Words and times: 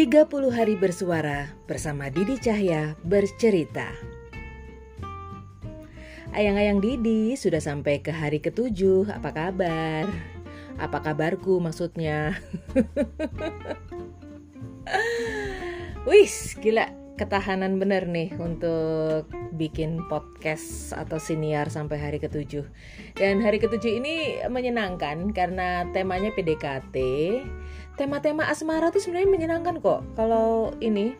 30 0.00 0.32
hari 0.48 0.80
bersuara 0.80 1.52
bersama 1.68 2.08
Didi 2.08 2.40
Cahya 2.40 2.96
bercerita. 3.04 3.92
Ayang-ayang 6.32 6.80
Didi 6.80 7.36
sudah 7.36 7.60
sampai 7.60 8.00
ke 8.00 8.08
hari 8.08 8.40
ketujuh, 8.40 9.12
apa 9.12 9.28
kabar? 9.28 10.08
Apa 10.80 11.04
kabarku 11.04 11.60
maksudnya? 11.60 12.32
Wis, 16.08 16.56
gila 16.56 16.88
ketahanan 17.20 17.76
bener 17.76 18.08
nih 18.08 18.32
untuk 18.40 19.28
bikin 19.52 20.00
podcast 20.08 20.96
atau 20.96 21.20
siniar 21.20 21.68
sampai 21.68 22.00
hari 22.00 22.16
ketujuh. 22.16 22.64
Dan 23.20 23.44
hari 23.44 23.60
ketujuh 23.60 24.00
ini 24.00 24.40
menyenangkan 24.48 25.36
karena 25.36 25.84
temanya 25.92 26.32
PDKT. 26.32 26.96
Tema-tema 28.00 28.48
asmara 28.48 28.88
tuh 28.88 29.04
sebenarnya 29.04 29.28
menyenangkan 29.28 29.76
kok. 29.84 30.00
Kalau 30.16 30.72
ini, 30.80 31.12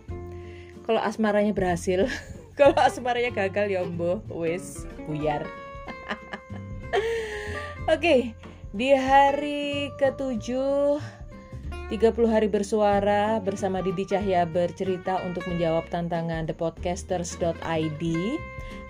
kalau 0.88 0.96
asmaranya 1.04 1.52
berhasil, 1.52 2.08
kalau 2.58 2.72
asmaranya 2.80 3.28
gagal 3.36 3.68
ya 3.68 3.84
ombo, 3.84 4.24
wis 4.32 4.88
buyar. 5.04 5.44
Oke, 7.84 8.00
okay, 8.00 8.20
di 8.72 8.96
hari 8.96 9.92
ketujuh 10.00 10.96
30 11.92 12.00
hari 12.32 12.48
bersuara 12.48 13.44
bersama 13.44 13.84
Didi 13.84 14.08
Cahya 14.08 14.48
bercerita 14.48 15.20
untuk 15.20 15.44
menjawab 15.52 15.84
tantangan 15.92 16.48
thepodcasters.id 16.48 18.02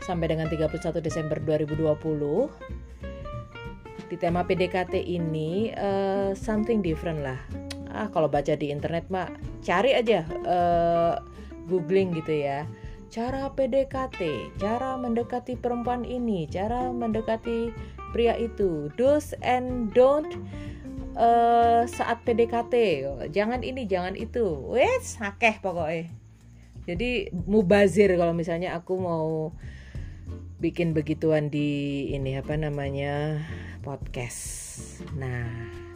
sampai 0.07 0.27
dengan 0.30 0.47
31 0.47 0.79
Desember 1.02 1.43
2020. 1.43 1.91
Di 4.07 4.15
tema 4.15 4.47
PDKT 4.47 4.95
ini 4.95 5.75
uh, 5.75 6.38
something 6.38 6.87
different 6.87 7.27
lah. 7.27 7.38
Ah 7.91 8.09
kalau 8.09 8.30
baca 8.30 8.55
di 8.55 8.71
internet 8.71 9.10
mah 9.10 9.29
cari 9.60 9.95
aja 9.95 10.24
uh, 10.46 11.15
googling 11.66 12.15
gitu 12.16 12.47
ya. 12.47 12.66
Cara 13.10 13.51
PDKT, 13.51 14.55
cara 14.63 14.95
mendekati 14.95 15.59
perempuan 15.59 16.07
ini, 16.07 16.47
cara 16.47 16.95
mendekati 16.95 17.74
pria 18.15 18.38
itu, 18.38 18.87
do's 18.95 19.35
and 19.43 19.91
don't 19.91 20.30
uh, 21.19 21.82
saat 21.91 22.23
PDKT 22.23 22.74
jangan 23.35 23.66
ini 23.66 23.82
jangan 23.91 24.15
itu. 24.15 24.47
Wes 24.71 25.19
akeh 25.19 25.59
pokoknya. 25.59 26.07
Jadi 26.87 27.30
mubazir 27.51 28.15
kalau 28.15 28.35
misalnya 28.35 28.79
aku 28.79 28.95
mau 28.99 29.54
bikin 30.60 30.93
begituan 30.93 31.49
di 31.49 32.10
ini 32.13 32.37
apa 32.37 32.54
namanya 32.54 33.43
podcast. 33.80 35.02
Nah 35.16 35.90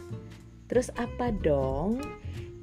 terus 0.65 0.89
apa 0.97 1.29
dong 1.31 2.01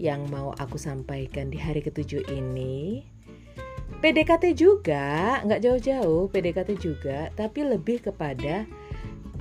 yang 0.00 0.27
mau 0.33 0.56
aku 0.58 0.81
sampaikan 0.81 1.53
di 1.53 1.61
hari 1.61 1.84
ketujuh 1.84 2.27
ini 2.33 3.06
PDKT 4.03 4.58
juga 4.58 5.39
nggak 5.47 5.62
jauh-jauh 5.62 6.27
PDKT 6.33 6.70
juga 6.80 7.30
tapi 7.39 7.62
lebih 7.62 8.03
kepada 8.03 8.67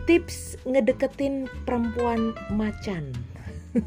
tips 0.06 0.58
ngedeketin 0.66 1.48
perempuan 1.66 2.34
macan. 2.54 3.14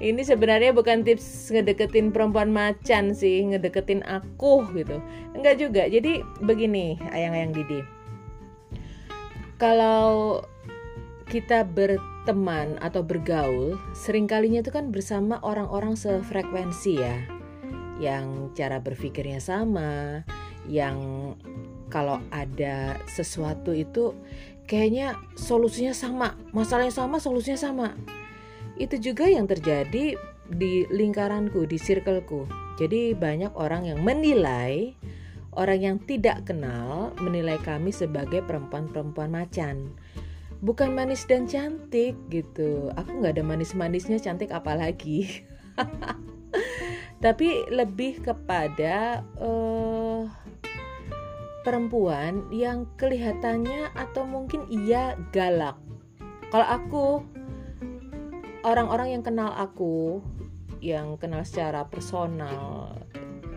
Ini 0.00 0.24
sebenarnya 0.24 0.72
bukan 0.72 1.04
tips 1.04 1.52
ngedeketin 1.52 2.08
perempuan 2.08 2.48
macan 2.48 3.12
sih, 3.12 3.44
ngedeketin 3.44 4.00
aku 4.08 4.64
gitu. 4.72 4.96
Enggak 5.36 5.60
juga. 5.60 5.84
Jadi 5.92 6.24
begini, 6.40 6.96
ayang-ayang 7.12 7.52
Didi. 7.52 7.84
Kalau 9.60 10.40
kita 11.30 11.62
berteman 11.62 12.74
atau 12.82 13.06
bergaul, 13.06 13.78
seringkalinya 13.94 14.66
itu 14.66 14.74
kan 14.74 14.90
bersama 14.90 15.38
orang-orang 15.46 15.94
sefrekuensi 15.94 16.98
ya. 16.98 17.16
Yang 18.02 18.50
cara 18.58 18.82
berpikirnya 18.82 19.38
sama, 19.38 20.26
yang 20.66 20.98
kalau 21.86 22.18
ada 22.34 22.98
sesuatu 23.06 23.70
itu 23.70 24.10
kayaknya 24.66 25.14
solusinya 25.38 25.94
sama, 25.94 26.34
masalahnya 26.50 26.90
sama, 26.90 27.22
solusinya 27.22 27.60
sama. 27.62 27.88
Itu 28.74 28.98
juga 28.98 29.30
yang 29.30 29.46
terjadi 29.46 30.18
di 30.50 30.72
lingkaranku, 30.90 31.62
di 31.70 31.78
circleku. 31.78 32.50
Jadi 32.82 33.14
banyak 33.14 33.54
orang 33.54 33.86
yang 33.86 34.02
menilai 34.02 34.98
orang 35.54 35.80
yang 35.82 35.96
tidak 36.06 36.46
kenal 36.46 37.10
menilai 37.18 37.58
kami 37.62 37.90
sebagai 37.90 38.42
perempuan-perempuan 38.46 39.30
macan. 39.30 39.94
Bukan 40.60 40.92
manis 40.92 41.24
dan 41.24 41.48
cantik 41.48 42.16
gitu. 42.28 42.92
Aku 42.92 43.20
nggak 43.20 43.40
ada 43.40 43.44
manis-manisnya, 43.44 44.20
cantik 44.20 44.52
apalagi. 44.52 45.44
Tapi 47.24 47.68
lebih 47.72 48.20
kepada 48.20 49.24
uh, 49.40 50.28
perempuan 51.64 52.48
yang 52.52 52.88
kelihatannya 52.96 53.92
atau 53.92 54.24
mungkin 54.24 54.64
ia 54.72 55.16
galak. 55.32 55.76
Kalau 56.48 56.66
aku 56.66 57.04
orang-orang 58.64 59.16
yang 59.16 59.22
kenal 59.24 59.52
aku, 59.52 60.24
yang 60.80 61.20
kenal 61.20 61.44
secara 61.44 61.84
personal 61.88 62.96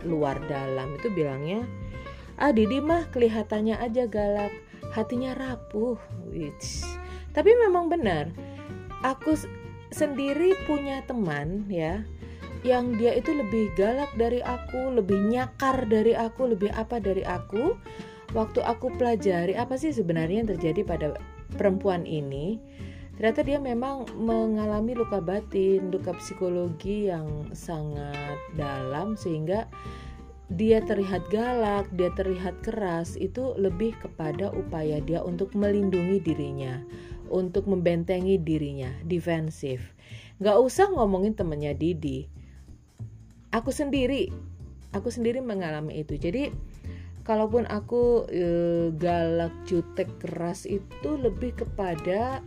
luar 0.03 0.39
dalam 0.51 0.99
itu 0.99 1.07
bilangnya, 1.11 1.63
"Ah, 2.35 2.51
Didi 2.51 2.83
mah 2.83 3.07
kelihatannya 3.11 3.79
aja 3.79 4.03
galak, 4.07 4.51
hatinya 4.93 5.33
rapuh." 5.33 5.97
Which. 6.29 6.85
Tapi 7.33 7.51
memang 7.65 7.89
benar. 7.89 8.29
Aku 9.01 9.35
sendiri 9.93 10.55
punya 10.65 11.03
teman 11.05 11.67
ya 11.69 12.01
yang 12.63 12.95
dia 12.95 13.11
itu 13.11 13.35
lebih 13.35 13.75
galak 13.75 14.09
dari 14.15 14.39
aku, 14.39 14.95
lebih 14.95 15.19
nyakar 15.27 15.83
dari 15.83 16.15
aku, 16.15 16.55
lebih 16.55 16.71
apa 16.71 16.97
dari 16.97 17.21
aku. 17.27 17.75
Waktu 18.31 18.63
aku 18.65 18.89
pelajari 18.97 19.53
apa 19.53 19.77
sih 19.77 19.93
sebenarnya 19.93 20.41
yang 20.41 20.49
terjadi 20.57 20.81
pada 20.87 21.07
perempuan 21.53 22.07
ini, 22.07 22.57
ternyata 23.13 23.45
dia 23.45 23.59
memang 23.61 24.09
mengalami 24.17 24.97
luka 24.97 25.21
batin, 25.21 25.93
luka 25.93 26.17
psikologi 26.17 27.13
yang 27.13 27.51
sangat 27.53 28.39
dalam 28.57 29.13
sehingga 29.13 29.69
dia 30.51 30.83
terlihat 30.83 31.31
galak, 31.31 31.87
dia 31.95 32.11
terlihat 32.13 32.59
keras, 32.65 33.15
itu 33.15 33.55
lebih 33.55 33.95
kepada 34.03 34.51
upaya 34.51 34.99
dia 34.99 35.23
untuk 35.23 35.55
melindungi 35.55 36.19
dirinya, 36.19 36.83
untuk 37.31 37.63
membentengi 37.69 38.35
dirinya, 38.41 38.91
defensif. 39.07 39.95
Gak 40.43 40.59
usah 40.59 40.91
ngomongin 40.91 41.33
temennya 41.33 41.71
Didi, 41.71 42.27
aku 43.53 43.69
sendiri 43.69 44.27
aku 44.93 45.09
sendiri 45.13 45.41
mengalami 45.41 46.01
itu 46.01 46.17
jadi 46.17 46.49
kalaupun 47.23 47.69
aku 47.69 48.25
e, 48.29 48.45
galak 48.97 49.53
jutek 49.69 50.09
keras 50.19 50.65
itu 50.67 51.15
lebih 51.17 51.55
kepada 51.55 52.43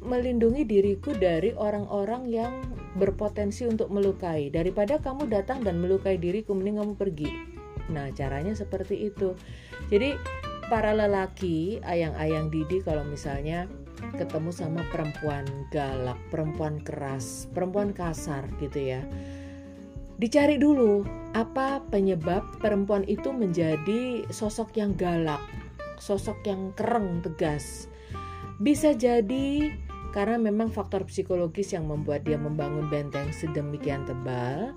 melindungi 0.00 0.64
diriku 0.64 1.12
dari 1.12 1.52
orang-orang 1.52 2.22
yang 2.30 2.54
berpotensi 2.96 3.66
untuk 3.66 3.92
melukai. 3.92 4.50
Daripada 4.50 4.98
kamu 4.98 5.30
datang 5.30 5.62
dan 5.62 5.78
melukai 5.78 6.16
diriku 6.16 6.54
mending 6.56 6.82
kamu 6.82 6.94
pergi. 6.98 7.30
Nah 7.90 8.10
caranya 8.14 8.54
seperti 8.54 9.10
itu. 9.10 9.34
Jadi 9.90 10.14
para 10.70 10.94
lelaki 10.94 11.82
ayang-ayang 11.82 12.50
Didi 12.50 12.82
kalau 12.82 13.02
misalnya 13.06 13.66
ketemu 14.16 14.50
sama 14.54 14.80
perempuan 14.88 15.44
galak, 15.74 16.18
perempuan 16.32 16.80
keras, 16.80 17.50
perempuan 17.52 17.92
kasar 17.92 18.46
gitu 18.62 18.96
ya 18.96 19.02
dicari 20.20 20.60
dulu 20.60 21.00
apa 21.32 21.80
penyebab 21.88 22.44
perempuan 22.60 23.08
itu 23.08 23.32
menjadi 23.32 24.28
sosok 24.28 24.76
yang 24.76 24.92
galak, 24.92 25.40
sosok 25.96 26.44
yang 26.44 26.76
kereng, 26.76 27.24
tegas. 27.24 27.88
Bisa 28.60 28.92
jadi 28.92 29.72
karena 30.10 30.36
memang 30.38 30.70
faktor 30.70 31.06
psikologis 31.06 31.70
yang 31.74 31.86
membuat 31.86 32.26
dia 32.26 32.36
membangun 32.36 32.90
benteng 32.90 33.30
sedemikian 33.30 34.06
tebal. 34.06 34.74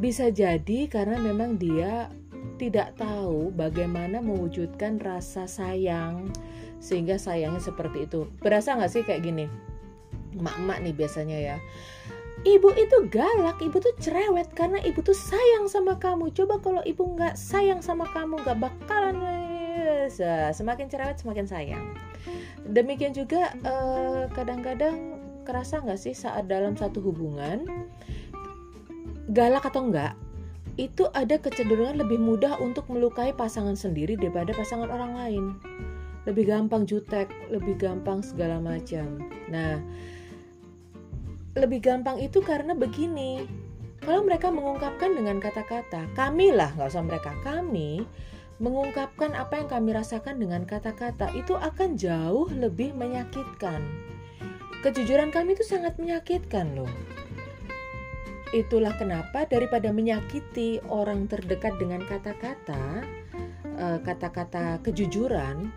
Bisa 0.00 0.32
jadi 0.32 0.88
karena 0.88 1.20
memang 1.20 1.60
dia 1.60 2.08
tidak 2.56 2.96
tahu 2.96 3.52
bagaimana 3.52 4.24
mewujudkan 4.24 5.00
rasa 5.00 5.44
sayang 5.44 6.32
sehingga 6.80 7.20
sayangnya 7.20 7.60
seperti 7.60 8.08
itu. 8.08 8.28
Berasa 8.40 8.76
nggak 8.76 8.92
sih 8.92 9.02
kayak 9.04 9.24
gini? 9.24 9.44
Mak-mak 10.36 10.80
nih 10.80 10.94
biasanya 10.94 11.38
ya 11.38 11.56
Ibu 12.40 12.72
itu 12.72 12.96
galak, 13.12 13.60
ibu 13.60 13.76
tuh 13.84 13.92
cerewet 14.00 14.48
karena 14.56 14.80
ibu 14.80 15.04
tuh 15.04 15.12
sayang 15.12 15.68
sama 15.68 16.00
kamu. 16.00 16.32
Coba 16.32 16.56
kalau 16.64 16.80
ibu 16.88 17.04
nggak 17.12 17.36
sayang 17.36 17.84
sama 17.84 18.08
kamu, 18.16 18.40
nggak 18.40 18.56
bakalan 18.64 19.20
semakin 20.54 20.86
cerewet 20.88 21.18
semakin 21.20 21.44
sayang. 21.44 21.86
Demikian 22.64 23.12
juga 23.12 23.52
eh, 23.52 24.24
kadang-kadang 24.32 24.96
uh, 24.96 25.44
kerasa 25.44 25.82
nggak 25.82 26.00
sih 26.00 26.14
saat 26.14 26.46
dalam 26.46 26.78
satu 26.78 27.02
hubungan 27.02 27.66
galak 29.34 29.66
atau 29.66 29.90
enggak 29.90 30.14
itu 30.78 31.10
ada 31.12 31.36
kecenderungan 31.36 32.00
lebih 32.00 32.16
mudah 32.16 32.56
untuk 32.62 32.86
melukai 32.88 33.34
pasangan 33.34 33.76
sendiri 33.76 34.16
daripada 34.16 34.54
pasangan 34.56 34.88
orang 34.88 35.12
lain. 35.12 35.44
Lebih 36.24 36.48
gampang 36.48 36.88
jutek, 36.88 37.28
lebih 37.52 37.76
gampang 37.76 38.24
segala 38.24 38.60
macam. 38.62 39.20
Nah, 39.52 39.82
lebih 41.58 41.82
gampang 41.82 42.22
itu 42.22 42.38
karena 42.40 42.72
begini 42.72 43.44
kalau 44.00 44.24
mereka 44.24 44.48
mengungkapkan 44.48 45.12
dengan 45.12 45.42
kata-kata 45.42 46.08
kami 46.16 46.54
lah 46.54 46.72
nggak 46.78 46.88
usah 46.88 47.04
mereka 47.04 47.34
kami 47.44 48.06
mengungkapkan 48.60 49.32
apa 49.32 49.64
yang 49.64 49.68
kami 49.72 49.96
rasakan 49.96 50.36
dengan 50.36 50.68
kata-kata 50.68 51.32
itu 51.32 51.56
akan 51.56 51.96
jauh 51.96 52.46
lebih 52.52 52.92
menyakitkan 52.92 53.80
kejujuran 54.84 55.32
kami 55.32 55.56
itu 55.56 55.64
sangat 55.64 55.96
menyakitkan 55.96 56.76
loh 56.76 56.92
itulah 58.52 58.92
kenapa 59.00 59.48
daripada 59.48 59.88
menyakiti 59.88 60.84
orang 60.92 61.24
terdekat 61.24 61.72
dengan 61.80 62.04
kata-kata 62.04 63.00
eh, 63.64 63.98
kata-kata 64.04 64.84
kejujuran 64.84 65.72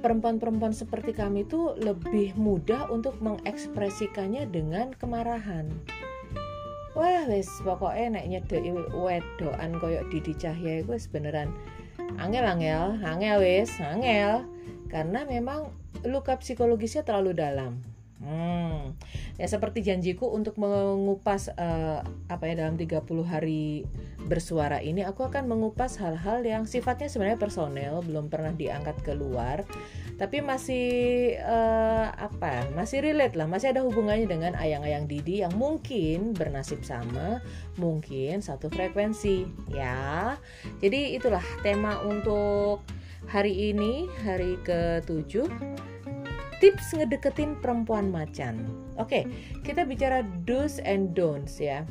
perempuan-perempuan 0.00 0.72
seperti 0.72 1.12
kami 1.12 1.44
itu 1.44 1.76
lebih 1.76 2.32
mudah 2.34 2.88
untuk 2.88 3.20
mengekspresikannya 3.20 4.48
dengan 4.48 4.96
kemarahan. 4.96 5.68
Wah, 6.96 7.22
wis 7.30 7.46
pokoknya 7.62 8.18
nek 8.18 8.26
nyedek 8.26 8.64
wedoan 8.90 9.78
koyok 9.78 10.10
Didi 10.10 10.34
Cahya 10.34 10.82
itu 10.82 10.90
beneran 11.12 11.52
angel 12.18 12.44
angel, 12.46 12.98
angel 13.04 13.38
wis, 13.44 13.70
angel. 13.78 14.48
Karena 14.90 15.22
memang 15.22 15.70
luka 16.02 16.34
psikologisnya 16.40 17.06
terlalu 17.06 17.36
dalam. 17.36 17.78
Hmm. 18.20 18.98
Ya 19.40 19.48
seperti 19.48 19.80
janjiku 19.80 20.28
untuk 20.28 20.60
mengupas 20.60 21.48
uh, 21.56 22.04
apa 22.28 22.44
ya 22.52 22.66
dalam 22.66 22.76
30 22.76 23.00
hari 23.24 23.88
bersuara 24.30 24.78
ini 24.78 25.02
aku 25.02 25.26
akan 25.26 25.50
mengupas 25.50 25.98
hal-hal 25.98 26.46
yang 26.46 26.62
sifatnya 26.62 27.10
sebenarnya 27.10 27.42
personel, 27.42 27.98
belum 28.06 28.30
pernah 28.30 28.54
diangkat 28.54 29.02
keluar, 29.02 29.66
tapi 30.22 30.38
masih 30.38 30.86
uh, 31.42 32.14
apa? 32.14 32.70
Masih 32.78 33.02
relate 33.02 33.34
lah, 33.34 33.50
masih 33.50 33.74
ada 33.74 33.82
hubungannya 33.82 34.30
dengan 34.30 34.54
ayang-ayang 34.54 35.10
Didi 35.10 35.42
yang 35.42 35.50
mungkin 35.58 36.30
bernasib 36.30 36.86
sama, 36.86 37.42
mungkin 37.74 38.38
satu 38.38 38.70
frekuensi, 38.70 39.50
ya. 39.74 40.38
Jadi 40.78 41.18
itulah 41.18 41.42
tema 41.66 41.98
untuk 42.06 42.86
hari 43.26 43.74
ini, 43.74 44.06
hari 44.22 44.54
ke-7 44.62 45.50
tips 46.60 46.92
ngedeketin 46.94 47.56
perempuan 47.58 48.12
macan. 48.12 48.68
Oke, 49.00 49.24
kita 49.64 49.88
bicara 49.88 50.20
do's 50.44 50.78
and 50.84 51.16
don'ts 51.16 51.56
ya. 51.56 51.82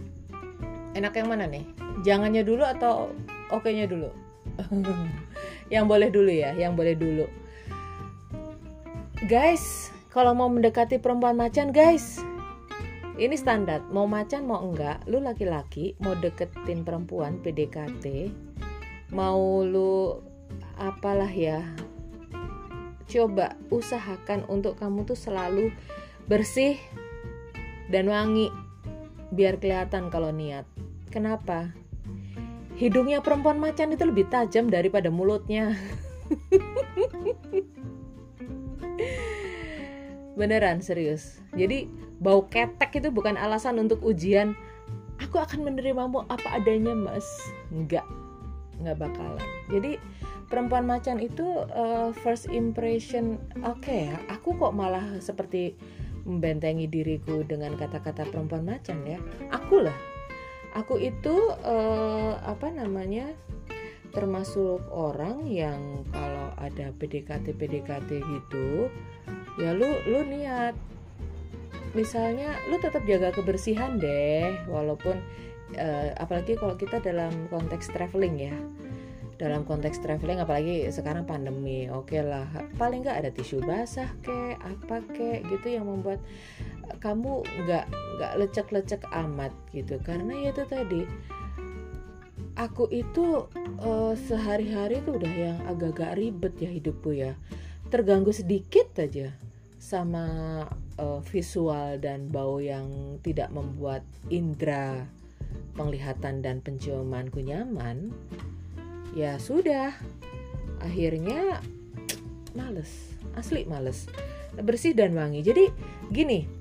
Enak 0.98 1.14
yang 1.18 1.28
mana 1.30 1.46
nih? 1.46 1.66
Jangannya 2.02 2.42
dulu 2.42 2.64
atau 2.66 3.14
oke-nya 3.54 3.86
dulu? 3.86 4.10
yang 5.74 5.86
boleh 5.86 6.10
dulu 6.10 6.32
ya, 6.32 6.56
yang 6.58 6.74
boleh 6.74 6.98
dulu. 6.98 7.26
Guys, 9.28 9.94
kalau 10.10 10.34
mau 10.34 10.50
mendekati 10.50 10.98
perempuan 10.98 11.38
macan, 11.38 11.70
guys, 11.70 12.24
ini 13.20 13.36
standar. 13.36 13.84
Mau 13.92 14.10
macan 14.10 14.48
mau 14.48 14.64
enggak, 14.64 15.04
lu 15.06 15.22
laki-laki 15.22 15.94
mau 16.02 16.16
deketin 16.18 16.82
perempuan 16.88 17.38
PDKT, 17.44 18.32
mau 19.14 19.62
lu 19.62 20.24
apalah 20.80 21.30
ya 21.30 21.62
coba 23.10 23.58
usahakan 23.74 24.46
untuk 24.46 24.78
kamu 24.78 25.04
tuh 25.04 25.18
selalu 25.18 25.74
bersih 26.30 26.78
dan 27.90 28.06
wangi 28.06 28.54
biar 29.34 29.62
kelihatan 29.62 30.10
kalau 30.10 30.34
niat. 30.34 30.66
Kenapa? 31.10 31.74
Hidungnya 32.80 33.20
perempuan 33.20 33.60
macan 33.60 33.92
itu 33.92 34.08
lebih 34.08 34.32
tajam 34.32 34.72
daripada 34.72 35.12
mulutnya. 35.12 35.76
Beneran 40.40 40.80
serius. 40.80 41.44
Jadi 41.58 41.90
bau 42.24 42.48
ketek 42.48 43.04
itu 43.04 43.12
bukan 43.12 43.36
alasan 43.36 43.84
untuk 43.84 44.00
ujian. 44.06 44.56
Aku 45.20 45.36
akan 45.36 45.68
menerimamu 45.68 46.24
apa 46.32 46.56
adanya, 46.56 46.96
Mas. 46.96 47.28
Enggak. 47.68 48.08
Enggak 48.80 49.04
bakalan. 49.04 49.44
Jadi 49.68 50.00
perempuan 50.50 50.90
macan 50.90 51.22
itu 51.22 51.46
uh, 51.70 52.10
first 52.26 52.50
impression 52.50 53.38
oke 53.62 53.86
okay, 53.86 54.10
aku 54.34 54.58
kok 54.58 54.74
malah 54.74 55.06
seperti 55.22 55.78
membentengi 56.28 56.88
diriku 56.90 57.44
dengan 57.44 57.76
kata-kata 57.76 58.28
perempuan 58.28 58.66
macan 58.66 59.04
ya. 59.08 59.20
Aku 59.52 59.84
lah 59.84 59.96
aku 60.74 61.02
itu 61.02 61.36
uh, 61.66 62.38
apa 62.46 62.70
namanya 62.70 63.34
termasuk 64.10 64.82
orang 64.90 65.46
yang 65.46 66.02
kalau 66.10 66.50
ada 66.58 66.90
PDKT 66.98 67.54
PDKT 67.54 68.10
gitu 68.22 68.90
ya 69.62 69.74
lu 69.74 69.88
lu 70.10 70.26
niat. 70.26 70.74
Misalnya 71.98 72.54
lu 72.70 72.78
tetap 72.78 73.02
jaga 73.10 73.34
kebersihan 73.34 73.98
deh 73.98 74.62
walaupun 74.70 75.18
uh, 75.74 76.10
apalagi 76.22 76.54
kalau 76.54 76.78
kita 76.78 77.02
dalam 77.02 77.34
konteks 77.50 77.90
traveling 77.90 78.38
ya 78.38 78.56
dalam 79.40 79.64
konteks 79.64 80.04
traveling 80.04 80.44
apalagi 80.44 80.84
sekarang 80.92 81.24
pandemi. 81.24 81.88
Oke 81.88 82.20
okay 82.20 82.22
lah 82.28 82.46
paling 82.76 83.08
nggak 83.08 83.24
ada 83.24 83.32
tisu 83.32 83.64
basah 83.64 84.12
kek 84.20 84.60
apa 84.60 85.00
kek 85.16 85.48
gitu 85.48 85.80
yang 85.80 85.88
membuat 85.88 86.20
kamu 87.00 87.48
nggak 87.64 87.88
nggak 87.88 88.34
lecek-lecek 88.36 89.02
amat 89.10 89.56
gitu. 89.72 89.96
Karena 90.04 90.36
ya 90.36 90.52
itu 90.52 90.64
tadi 90.68 91.02
aku 92.60 92.92
itu 92.92 93.48
uh, 93.80 94.14
sehari-hari 94.28 95.00
tuh 95.08 95.16
udah 95.16 95.34
yang 95.34 95.58
agak-agak 95.72 96.20
ribet 96.20 96.54
ya 96.60 96.70
hidupku 96.70 97.16
ya. 97.16 97.40
Terganggu 97.88 98.36
sedikit 98.36 98.92
aja 99.00 99.32
sama 99.80 100.28
uh, 101.00 101.24
visual 101.32 101.96
dan 102.04 102.28
bau 102.28 102.60
yang 102.60 103.18
tidak 103.24 103.48
membuat 103.56 104.04
indera 104.28 105.08
penglihatan 105.80 106.44
dan 106.44 106.60
penciumanku 106.60 107.40
nyaman 107.40 108.12
ya 109.14 109.38
sudah. 109.42 109.94
Akhirnya 110.80 111.62
males. 112.56 113.14
Asli 113.36 113.68
males. 113.68 114.08
Bersih 114.60 114.96
dan 114.96 115.16
wangi. 115.16 115.44
Jadi 115.46 115.70
gini 116.10 116.60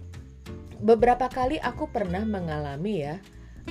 beberapa 0.79 1.27
kali 1.27 1.59
aku 1.59 1.91
pernah 1.91 2.23
mengalami 2.23 3.03
ya 3.03 3.19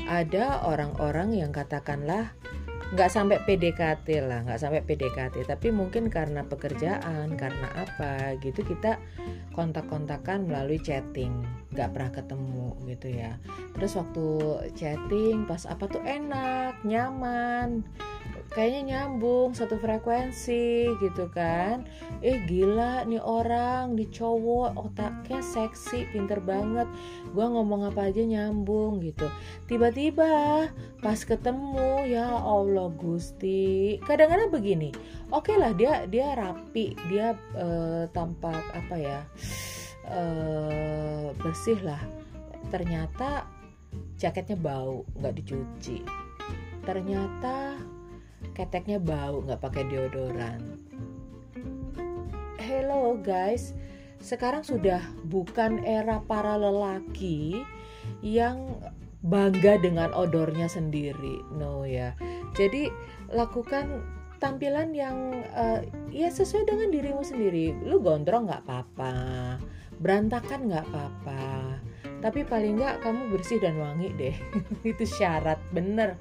ada 0.07 0.68
orang-orang 0.68 1.39
yang 1.39 1.51
katakanlah 1.56 2.35
nggak 2.88 3.12
sampai 3.12 3.44
PDKT 3.44 4.07
lah 4.24 4.47
nggak 4.47 4.59
sampai 4.63 4.79
PDKT 4.79 5.44
tapi 5.44 5.75
mungkin 5.75 6.07
karena 6.07 6.47
pekerjaan 6.47 7.36
karena 7.36 7.67
apa 7.75 8.39
gitu 8.39 8.63
kita 8.63 8.96
kontak-kontakan 9.51 10.48
melalui 10.48 10.79
chatting 10.79 11.43
nggak 11.77 11.93
pernah 11.93 12.10
ketemu 12.10 12.67
gitu 12.89 13.07
ya. 13.13 13.38
Terus 13.77 13.93
waktu 13.93 14.25
chatting 14.74 15.46
pas 15.46 15.69
apa 15.69 15.86
tuh 15.86 16.01
enak 16.01 16.81
nyaman 16.81 17.86
kayaknya 18.51 18.81
nyambung 19.05 19.53
satu 19.53 19.77
frekuensi 19.77 20.89
gitu 20.98 21.29
kan. 21.29 21.86
Eh 22.24 22.41
gila 22.50 23.05
nih 23.05 23.22
orang 23.22 23.93
nih 23.93 24.10
cowok 24.10 24.74
otaknya 24.74 25.39
seksi 25.46 26.10
pinter 26.10 26.41
banget. 26.41 26.89
Gue 27.38 27.46
ngomong 27.46 27.91
apa 27.91 28.10
aja 28.10 28.24
nyambung 28.24 29.03
gitu. 29.03 29.27
Tiba-tiba 29.69 30.67
pas 31.03 31.19
ketemu 31.22 32.07
ya 32.10 32.25
Allah 32.25 32.89
Gusti 32.96 34.00
kadang-kadang 34.07 34.50
begini. 34.50 34.89
Oke 35.29 35.53
okay 35.53 35.55
lah 35.60 35.72
dia 35.75 36.07
dia 36.07 36.34
rapi 36.34 36.96
dia 37.12 37.36
uh, 37.53 38.07
tampak 38.15 38.63
apa 38.74 38.96
ya 38.96 39.19
uh, 40.11 41.31
bersih 41.39 41.79
lah. 41.83 42.01
Ternyata 42.67 43.47
jaketnya 44.19 44.57
bau 44.59 45.07
nggak 45.15 45.35
dicuci. 45.43 46.03
Ternyata 46.83 47.77
keteknya 48.55 48.99
bau 48.99 49.43
nggak 49.43 49.61
pakai 49.61 49.83
deodoran. 49.87 50.61
Hello 52.57 53.15
guys. 53.19 53.71
Sekarang 54.17 54.65
sudah 54.65 54.99
bukan 55.29 55.85
era 55.85 56.19
para 56.25 56.57
lelaki 56.57 57.61
yang 58.25 58.81
bangga 59.21 59.77
dengan 59.81 60.09
odornya 60.15 60.65
sendiri 60.67 61.43
no 61.53 61.85
ya. 61.85 62.17
Jadi 62.57 62.89
lakukan 63.29 64.01
tampilan 64.37 64.93
yang 64.93 65.45
uh, 65.53 65.81
ya 66.09 66.29
sesuai 66.33 66.65
dengan 66.65 66.89
dirimu 66.89 67.21
sendiri. 67.21 67.77
Lu 67.85 68.01
gondrong 68.01 68.49
nggak 68.49 68.65
apa-apa 68.65 69.13
berantakan 69.98 70.70
nggak 70.70 70.86
apa-apa. 70.89 71.44
Tapi 72.18 72.42
paling 72.46 72.82
nggak 72.82 73.06
kamu 73.06 73.30
bersih 73.34 73.62
dan 73.62 73.77
wangi 73.77 74.10
deh. 74.18 74.36
Itu 74.92 75.06
syarat 75.06 75.62
bener. 75.70 76.18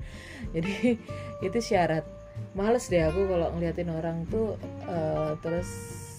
Jadi 0.52 1.00
itu 1.44 1.58
syarat. 1.60 2.04
Males 2.52 2.88
deh 2.92 3.00
aku 3.00 3.28
kalau 3.28 3.48
ngeliatin 3.56 3.88
orang 3.92 4.28
tuh 4.28 4.60
uh, 4.88 5.36
terus 5.40 5.68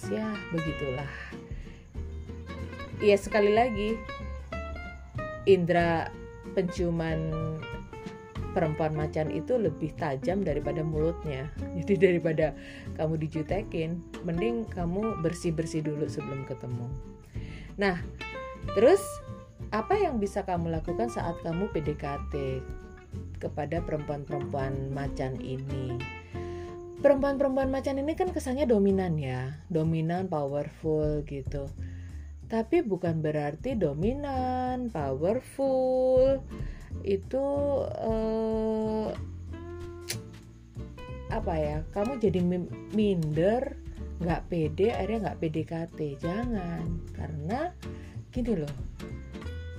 ya 0.09 0.33
begitulah. 0.49 1.09
Ya 3.01 3.17
sekali 3.17 3.53
lagi. 3.53 3.97
Indera 5.47 6.11
penciuman 6.57 7.31
perempuan 8.51 8.97
macan 8.97 9.29
itu 9.29 9.53
lebih 9.61 9.93
tajam 10.01 10.41
daripada 10.41 10.81
mulutnya. 10.81 11.53
Jadi 11.77 11.93
daripada 12.01 12.57
kamu 12.97 13.21
dijutekin 13.21 14.01
mending 14.25 14.65
kamu 14.73 15.21
bersih 15.21 15.53
bersih 15.53 15.85
dulu 15.85 16.09
sebelum 16.09 16.45
ketemu 16.49 17.16
nah 17.77 18.01
terus 18.73 18.99
apa 19.71 19.99
yang 19.99 20.17
bisa 20.17 20.47
kamu 20.47 20.71
lakukan 20.71 21.11
saat 21.11 21.37
kamu 21.43 21.67
PDKT 21.75 22.63
kepada 23.37 23.83
perempuan-perempuan 23.83 24.91
macan 24.95 25.35
ini? 25.43 25.99
Perempuan-perempuan 26.97 27.69
macan 27.69 28.01
ini 28.01 28.17
kan 28.17 28.33
kesannya 28.33 28.65
dominan 28.65 29.19
ya, 29.21 29.53
dominan, 29.69 30.25
powerful 30.31 31.21
gitu. 31.29 31.69
Tapi 32.47 32.81
bukan 32.81 33.21
berarti 33.21 33.77
dominan, 33.77 34.89
powerful 34.89 36.41
itu 37.05 37.45
uh, 38.01 39.13
apa 41.29 41.53
ya? 41.59 41.77
Kamu 41.93 42.17
jadi 42.17 42.41
minder, 42.95 43.77
nggak 44.17 44.49
pede, 44.49 44.93
akhirnya 44.93 45.29
nggak 45.29 45.39
PDKT. 45.39 45.99
Jangan, 46.21 46.85
karena 47.13 47.59
gini 48.33 48.53
loh. 48.57 48.75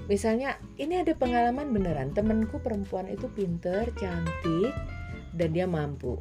Misalnya 0.08 0.56
ini 0.80 1.04
ada 1.04 1.12
pengalaman 1.12 1.68
beneran. 1.70 2.16
Temenku 2.16 2.58
perempuan 2.64 3.12
itu 3.12 3.28
pinter 3.28 3.92
cantik 3.94 4.72
dan 5.36 5.52
dia 5.52 5.68
mampu. 5.68 6.16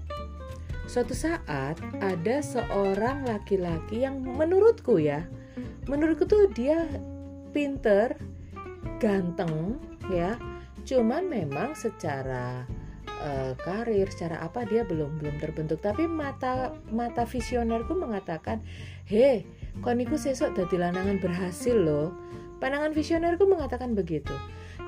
Suatu 0.87 1.15
saat 1.15 1.79
ada 1.99 2.39
seorang 2.39 3.27
laki-laki 3.27 4.07
yang 4.07 4.23
menurutku 4.23 4.99
ya 4.99 5.27
menurutku 5.87 6.27
tuh 6.27 6.51
dia 6.51 6.85
pinter 7.55 8.13
ganteng 8.99 9.79
ya. 10.11 10.35
Cuman 10.87 11.27
memang 11.27 11.75
secara 11.75 12.63
uh, 13.21 13.53
karir 13.61 14.09
secara 14.09 14.41
apa 14.41 14.65
dia 14.65 14.85
belum 14.85 15.21
belum 15.21 15.37
terbentuk 15.41 15.81
tapi 15.81 16.05
mata 16.05 16.73
mata 16.89 17.23
visionerku 17.25 17.93
mengatakan 17.93 18.61
he 19.05 19.45
koniku 19.81 20.17
sesok 20.17 20.53
dadi 20.57 20.77
lanangan 20.77 21.21
berhasil 21.21 21.75
loh 21.77 22.13
Pandangan 22.57 22.93
visionerku 22.93 23.45
mengatakan 23.45 23.93
begitu. 23.93 24.33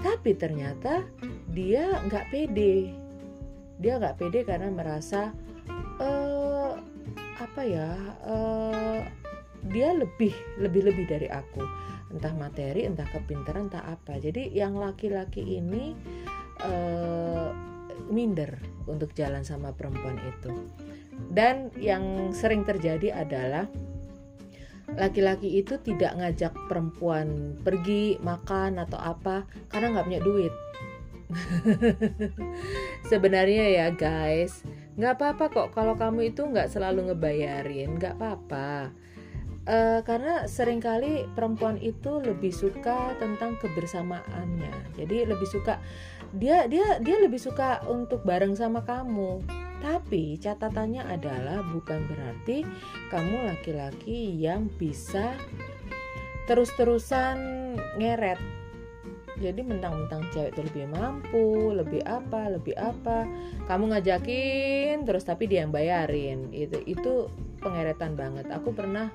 Tapi 0.02 0.34
ternyata 0.34 1.06
dia 1.54 2.02
nggak 2.10 2.34
pede. 2.34 2.94
Dia 3.78 4.02
nggak 4.02 4.18
pede 4.18 4.42
karena 4.42 4.74
merasa 4.74 5.30
uh, 6.02 6.74
apa 7.38 7.62
ya? 7.62 7.94
Uh, 8.26 9.06
dia 9.70 9.94
lebih 9.94 10.34
lebih 10.58 10.88
lebih 10.88 11.06
dari 11.06 11.28
aku 11.30 11.62
entah 12.10 12.34
materi 12.34 12.90
entah 12.90 13.06
kepintaran 13.12 13.70
entah 13.70 13.86
apa 13.86 14.18
jadi 14.18 14.50
yang 14.50 14.80
laki-laki 14.80 15.62
ini 15.62 15.94
minder 18.08 18.56
untuk 18.88 19.12
jalan 19.14 19.44
sama 19.44 19.76
perempuan 19.76 20.16
itu. 20.24 20.52
Dan 21.30 21.70
yang 21.76 22.32
sering 22.32 22.64
terjadi 22.64 23.12
adalah 23.12 23.68
laki-laki 24.98 25.62
itu 25.62 25.78
tidak 25.84 26.18
ngajak 26.18 26.54
perempuan 26.66 27.60
pergi 27.62 28.18
makan 28.24 28.82
atau 28.82 28.98
apa 28.98 29.46
karena 29.70 30.00
nggak 30.00 30.08
punya 30.08 30.22
duit. 30.24 30.54
Sebenarnya 33.12 33.70
ya 33.70 33.88
guys 33.94 34.66
nggak 35.00 35.16
apa-apa 35.16 35.46
kok 35.48 35.70
kalau 35.72 35.96
kamu 35.96 36.36
itu 36.36 36.44
nggak 36.44 36.68
selalu 36.68 37.14
ngebayarin 37.14 37.96
nggak 37.96 38.18
apa-apa. 38.18 38.92
Uh, 39.70 40.02
karena 40.02 40.50
sering 40.50 40.82
kali 40.82 41.30
perempuan 41.38 41.78
itu 41.78 42.18
lebih 42.18 42.50
suka 42.50 43.14
tentang 43.22 43.54
kebersamaannya. 43.62 44.98
Jadi 44.98 45.30
lebih 45.30 45.46
suka 45.46 45.78
dia 46.36 46.70
dia 46.70 47.02
dia 47.02 47.18
lebih 47.18 47.42
suka 47.42 47.82
untuk 47.90 48.22
bareng 48.22 48.54
sama 48.54 48.86
kamu 48.86 49.42
tapi 49.80 50.36
catatannya 50.38 51.08
adalah 51.08 51.64
bukan 51.72 52.04
berarti 52.12 52.68
kamu 53.08 53.48
laki-laki 53.48 54.36
yang 54.36 54.68
bisa 54.76 55.40
terus-terusan 56.52 57.38
ngeret. 57.96 58.40
Jadi 59.40 59.64
mentang-mentang 59.64 60.28
cewek 60.36 60.52
itu 60.52 60.62
lebih 60.68 60.86
mampu, 60.92 61.72
lebih 61.72 62.04
apa, 62.04 62.52
lebih 62.52 62.76
apa, 62.76 63.24
kamu 63.72 63.96
ngajakin 63.96 65.08
terus 65.08 65.24
tapi 65.24 65.48
dia 65.48 65.64
yang 65.64 65.72
bayarin. 65.72 66.52
Itu 66.52 66.84
itu 66.84 67.32
pengeretan 67.64 68.20
banget. 68.20 68.52
Aku 68.52 68.76
pernah 68.76 69.08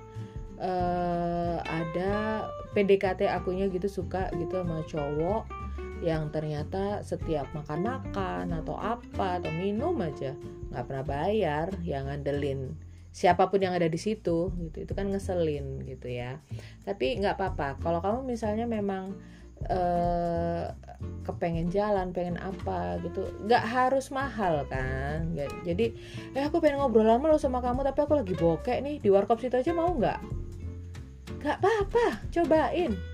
uh, 0.57 1.61
ada 1.61 2.49
PDKT 2.73 3.29
akunya 3.29 3.69
gitu 3.69 3.85
suka 3.85 4.33
gitu 4.33 4.65
sama 4.65 4.81
cowok 4.89 5.64
yang 6.03 6.33
ternyata 6.35 7.05
setiap 7.07 7.51
makan-makan 7.55 8.51
atau 8.51 8.75
apa 8.75 9.39
atau 9.39 9.51
minum 9.55 9.95
aja 10.03 10.35
nggak 10.75 10.85
pernah 10.91 11.05
bayar 11.07 11.69
yang 11.87 12.11
ngandelin 12.11 12.75
siapa 13.15 13.47
pun 13.47 13.63
yang 13.63 13.71
ada 13.71 13.87
di 13.87 13.97
situ 13.97 14.51
gitu. 14.59 14.77
Itu 14.83 14.93
kan 14.99 15.07
ngeselin 15.15 15.87
gitu 15.87 16.11
ya. 16.11 16.43
Tapi 16.83 17.23
nggak 17.23 17.39
apa-apa. 17.39 17.79
Kalau 17.79 18.03
kamu 18.03 18.27
misalnya 18.27 18.67
memang 18.67 19.15
eh, 19.71 20.67
kepengen 21.23 21.71
jalan 21.71 22.11
pengen 22.11 22.37
apa 22.43 22.99
gitu 23.07 23.31
nggak 23.47 23.65
harus 23.65 24.11
mahal 24.11 24.67
kan? 24.67 25.31
Jadi 25.63 25.95
eh 26.35 26.43
aku 26.43 26.59
pengen 26.59 26.83
ngobrol 26.83 27.07
lama 27.07 27.31
lo 27.31 27.39
sama 27.39 27.63
kamu 27.63 27.87
tapi 27.87 28.03
aku 28.03 28.19
lagi 28.19 28.35
bokek 28.35 28.83
nih 28.83 28.99
di 28.99 29.09
warkop 29.15 29.39
situ 29.39 29.55
aja 29.55 29.71
mau 29.71 29.95
nggak? 29.95 30.19
Nggak 31.39 31.57
apa-apa 31.63 32.27
cobain 32.35 33.14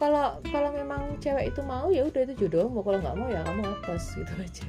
kalau 0.00 0.40
kalau 0.48 0.72
memang 0.72 1.20
cewek 1.20 1.52
itu 1.52 1.60
mau 1.60 1.92
ya 1.92 2.08
udah 2.08 2.24
itu 2.24 2.48
jodohmu 2.48 2.80
kalau 2.80 2.98
nggak 3.04 3.16
mau 3.20 3.28
ya 3.28 3.44
kamu 3.44 3.62
apes 3.68 4.16
gitu 4.16 4.32
aja. 4.40 4.68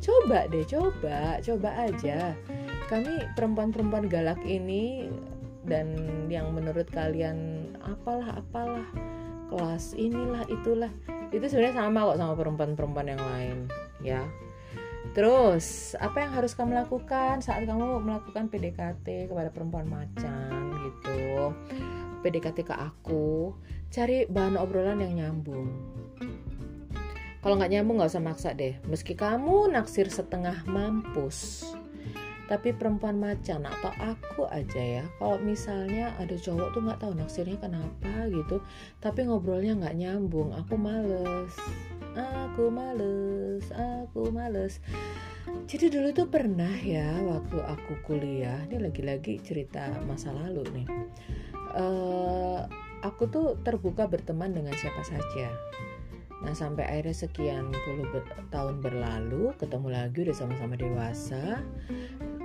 Coba 0.00 0.46
deh 0.46 0.62
coba 0.62 1.42
coba 1.42 1.68
aja. 1.90 2.38
Kami 2.86 3.34
perempuan-perempuan 3.34 4.06
galak 4.06 4.38
ini 4.46 5.10
dan 5.66 5.98
yang 6.30 6.54
menurut 6.54 6.86
kalian 6.94 7.68
apalah 7.82 8.38
apalah 8.38 8.86
kelas 9.50 9.98
inilah 9.98 10.46
itulah 10.46 10.90
itu 11.34 11.42
sebenarnya 11.50 11.74
sama 11.82 12.06
kok 12.06 12.18
sama 12.22 12.34
perempuan-perempuan 12.38 13.08
yang 13.10 13.22
lain 13.22 13.58
ya. 14.06 14.22
Terus 15.10 15.98
apa 15.98 16.22
yang 16.22 16.30
harus 16.38 16.54
kamu 16.54 16.86
lakukan 16.86 17.42
saat 17.42 17.66
kamu 17.66 18.06
melakukan 18.06 18.46
PDKT 18.46 19.26
kepada 19.26 19.50
perempuan 19.50 19.90
macan 19.90 20.70
gitu? 20.78 21.50
PDKT 22.22 22.62
ke 22.62 22.74
aku 22.76 23.56
cari 23.90 24.24
bahan 24.30 24.56
obrolan 24.56 25.02
yang 25.02 25.14
nyambung. 25.18 25.68
Kalau 27.40 27.54
nggak 27.56 27.72
nyambung 27.72 27.98
nggak 27.98 28.12
usah 28.14 28.22
maksa 28.24 28.50
deh. 28.54 28.78
Meski 28.86 29.18
kamu 29.18 29.74
naksir 29.74 30.06
setengah 30.06 30.62
mampus 30.68 31.66
tapi 32.50 32.74
perempuan 32.74 33.14
macan 33.14 33.62
atau 33.62 33.94
aku 34.02 34.42
aja 34.50 34.82
ya 34.82 35.04
kalau 35.22 35.38
misalnya 35.38 36.10
ada 36.18 36.34
cowok 36.34 36.74
tuh 36.74 36.82
nggak 36.82 36.98
tahu 36.98 37.14
naksirnya 37.14 37.54
kenapa 37.62 38.26
gitu 38.26 38.58
tapi 38.98 39.22
ngobrolnya 39.22 39.78
nggak 39.78 39.94
nyambung 39.94 40.50
aku 40.58 40.74
males. 40.74 41.54
Aku 42.18 42.74
males 42.74 43.62
aku 43.70 44.34
males. 44.34 44.82
Jadi 45.70 45.94
dulu 45.94 46.10
tuh 46.10 46.26
pernah 46.26 46.74
ya 46.82 47.22
waktu 47.22 47.54
aku 47.62 48.02
kuliah 48.02 48.66
ini 48.66 48.82
lagi-lagi 48.82 49.38
cerita 49.38 49.86
masa 50.10 50.34
lalu 50.34 50.66
nih. 50.74 50.86
Uh, 51.70 52.66
aku 53.00 53.28
tuh 53.28 53.46
terbuka 53.64 54.06
berteman 54.08 54.52
dengan 54.52 54.72
siapa 54.76 55.00
saja. 55.04 55.48
Nah 56.40 56.56
sampai 56.56 56.88
akhirnya 56.88 57.16
sekian 57.16 57.68
puluh 57.84 58.08
ber 58.08 58.24
tahun 58.48 58.80
berlalu 58.80 59.52
ketemu 59.60 59.88
lagi 59.92 60.18
udah 60.24 60.36
sama-sama 60.36 60.74
dewasa. 60.76 61.60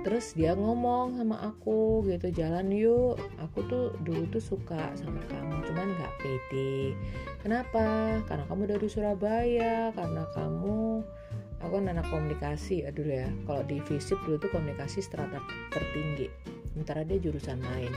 Terus 0.04 0.36
dia 0.38 0.54
ngomong 0.54 1.18
sama 1.18 1.40
aku 1.50 2.04
gitu 2.06 2.30
jalan 2.30 2.70
yuk. 2.70 3.16
Aku 3.40 3.64
tuh 3.66 3.96
dulu 4.04 4.28
tuh 4.30 4.44
suka 4.44 4.92
sama 4.94 5.18
kamu 5.32 5.64
cuman 5.66 5.88
gak 5.98 6.14
pede. 6.22 6.94
Kenapa? 7.42 8.20
Karena 8.26 8.44
kamu 8.46 8.62
dari 8.70 8.86
Surabaya 8.86 9.90
Karena 9.94 10.22
kamu 10.30 11.02
Aku 11.64 11.80
kan 11.80 11.88
anak 11.88 12.06
komunikasi 12.12 12.84
aduh 12.84 13.02
ya. 13.02 13.26
Kalau 13.48 13.64
di 13.64 13.80
FISIP 13.80 14.20
dulu 14.28 14.36
tuh 14.38 14.50
komunikasi 14.52 15.00
strata 15.00 15.40
tertinggi 15.72 16.28
Sementara 16.76 17.08
dia 17.08 17.16
jurusan 17.16 17.56
lain. 17.56 17.88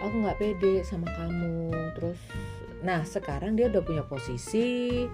Aku 0.00 0.24
nggak 0.24 0.40
pede 0.40 0.80
sama 0.88 1.04
kamu. 1.20 1.68
Terus 2.00 2.16
nah 2.80 3.04
sekarang 3.04 3.60
dia 3.60 3.68
udah 3.68 3.84
punya 3.84 4.04
posisi 4.08 5.04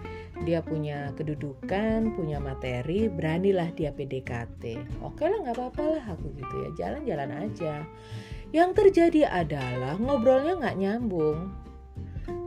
dia 0.43 0.61
punya 0.63 1.15
kedudukan 1.15 2.11
punya 2.19 2.43
materi 2.43 3.07
beranilah 3.07 3.71
dia 3.71 3.95
PDKT 3.95 4.83
oke 4.99 5.23
lah 5.23 5.39
nggak 5.47 5.55
apa-apa 5.55 5.83
lah 5.99 6.05
aku 6.15 6.31
gitu 6.39 6.55
ya. 6.63 6.71
Jalan-jalan 6.79 7.31
aja. 7.51 7.75
Yang 8.55 8.71
terjadi 8.79 9.27
adalah 9.27 9.99
ngobrolnya 9.99 10.63
nggak 10.63 10.79
nyambung. 10.79 11.51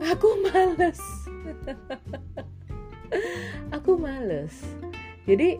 Aku 0.07 0.39
males. 0.47 1.01
Aku 3.75 3.97
males. 3.99 4.53
Jadi 5.25 5.57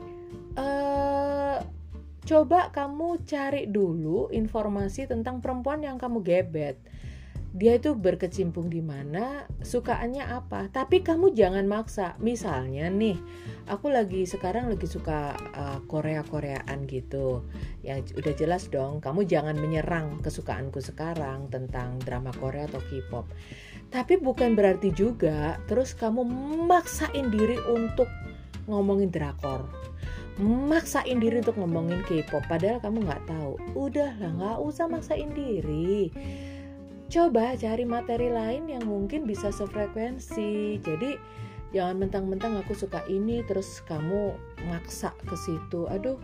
uh, 0.56 1.58
coba 2.25 2.74
kamu 2.74 3.24
cari 3.24 3.70
dulu 3.70 4.34
informasi 4.34 5.05
tentang 5.05 5.39
perempuan 5.39 5.86
yang 5.86 6.01
kamu 6.01 6.25
gebet 6.25 6.82
dia 7.55 7.79
itu 7.79 7.96
berkecimpung 7.96 8.67
di 8.67 8.84
mana, 8.84 9.48
sukaannya 9.63 10.27
apa. 10.27 10.67
Tapi 10.67 11.00
kamu 11.00 11.32
jangan 11.32 11.63
maksa. 11.63 12.20
Misalnya 12.20 12.91
nih, 12.91 13.15
aku 13.72 13.96
lagi 13.96 14.27
sekarang 14.27 14.67
lagi 14.67 14.84
suka 14.84 15.32
uh, 15.55 15.79
Korea-Koreaan 15.88 16.84
gitu. 16.84 17.48
Ya 17.79 18.03
udah 18.03 18.34
jelas 18.36 18.67
dong, 18.67 19.00
kamu 19.00 19.24
jangan 19.24 19.55
menyerang 19.55 20.20
kesukaanku 20.20 20.84
sekarang 20.84 21.48
tentang 21.48 21.96
drama 22.03 22.36
Korea 22.36 22.67
atau 22.67 22.84
K-pop. 22.84 23.24
tapi 23.94 24.20
bukan 24.20 24.58
berarti 24.60 24.91
juga 24.91 25.62
terus 25.70 25.96
kamu 25.96 26.25
maksain 26.67 27.32
diri 27.32 27.55
untuk 27.70 28.10
ngomongin 28.65 29.13
drakor 29.13 29.70
maksain 30.42 31.24
diri 31.24 31.39
untuk 31.39 31.56
ngomongin 31.56 32.04
K-pop 32.04 32.44
padahal 32.51 32.84
kamu 32.84 33.08
nggak 33.08 33.24
tahu. 33.24 33.56
Udahlah 33.72 34.32
nggak 34.36 34.58
usah 34.60 34.86
maksain 34.92 35.32
diri. 35.32 36.12
Coba 37.08 37.56
cari 37.56 37.88
materi 37.88 38.27
lain 38.27 38.68
yang 38.68 38.84
mungkin 38.84 39.24
bisa 39.24 39.54
sefrekuensi. 39.54 40.84
Jadi 40.84 41.15
jangan 41.72 42.04
mentang-mentang 42.04 42.60
aku 42.60 42.75
suka 42.75 43.06
ini 43.08 43.46
terus 43.48 43.80
kamu 43.88 44.36
maksa 44.68 45.15
ke 45.24 45.36
situ. 45.39 45.88
Aduh 45.88 46.20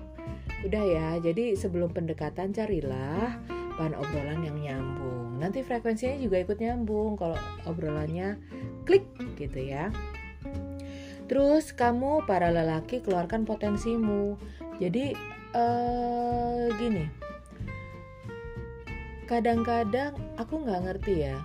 udah 0.68 0.84
ya. 0.84 1.10
Jadi 1.24 1.56
sebelum 1.56 1.96
pendekatan 1.96 2.52
carilah 2.52 3.40
bahan 3.80 3.96
obrolan 3.96 4.44
yang 4.44 4.58
nyambung. 4.60 5.40
Nanti 5.40 5.64
frekuensinya 5.64 6.20
juga 6.20 6.44
ikut 6.44 6.60
nyambung. 6.60 7.16
Kalau 7.16 7.40
obrolannya 7.64 8.36
klik 8.84 9.08
gitu 9.40 9.72
ya 9.72 9.88
Terus 11.32 11.72
kamu 11.72 12.28
para 12.28 12.52
lelaki 12.52 13.00
keluarkan 13.00 13.48
potensimu. 13.48 14.36
Jadi 14.84 15.16
uh, 15.56 16.68
gini, 16.76 17.08
kadang-kadang 19.32 20.12
aku 20.36 20.60
nggak 20.68 20.92
ngerti 20.92 21.32
ya. 21.32 21.40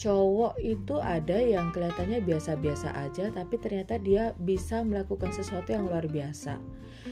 Cowok 0.00 0.56
itu 0.64 0.96
ada 0.96 1.36
yang 1.36 1.76
kelihatannya 1.76 2.24
biasa-biasa 2.24 2.96
aja, 3.04 3.28
tapi 3.28 3.60
ternyata 3.60 4.00
dia 4.00 4.32
bisa 4.40 4.80
melakukan 4.80 5.28
sesuatu 5.36 5.68
yang 5.68 5.84
luar 5.84 6.08
biasa. 6.08 6.56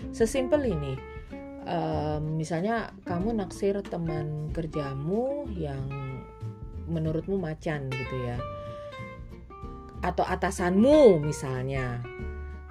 Sesimpel 0.09 0.73
ini, 0.73 0.97
um, 1.69 2.41
misalnya 2.41 2.97
kamu 3.05 3.45
naksir 3.45 3.77
teman 3.85 4.49
kerjamu 4.57 5.45
yang 5.53 5.85
menurutmu 6.89 7.37
macan 7.37 7.93
gitu 7.93 8.17
ya 8.25 8.41
atau 10.03 10.27
atasanmu 10.27 11.23
misalnya. 11.23 12.03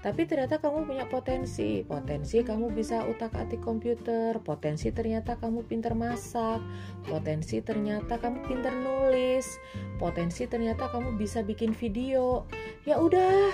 Tapi 0.01 0.25
ternyata 0.25 0.57
kamu 0.57 0.89
punya 0.89 1.05
potensi, 1.05 1.85
potensi 1.85 2.41
kamu 2.41 2.73
bisa 2.73 3.05
utak-atik 3.05 3.61
komputer, 3.61 4.33
potensi 4.41 4.89
ternyata 4.89 5.37
kamu 5.37 5.61
pinter 5.69 5.93
masak, 5.93 6.57
potensi 7.05 7.61
ternyata 7.61 8.17
kamu 8.17 8.41
pinter 8.49 8.73
nulis, 8.73 9.61
potensi 10.01 10.49
ternyata 10.49 10.89
kamu 10.89 11.21
bisa 11.21 11.45
bikin 11.45 11.77
video. 11.77 12.49
Ya 12.81 12.97
udah, 12.97 13.53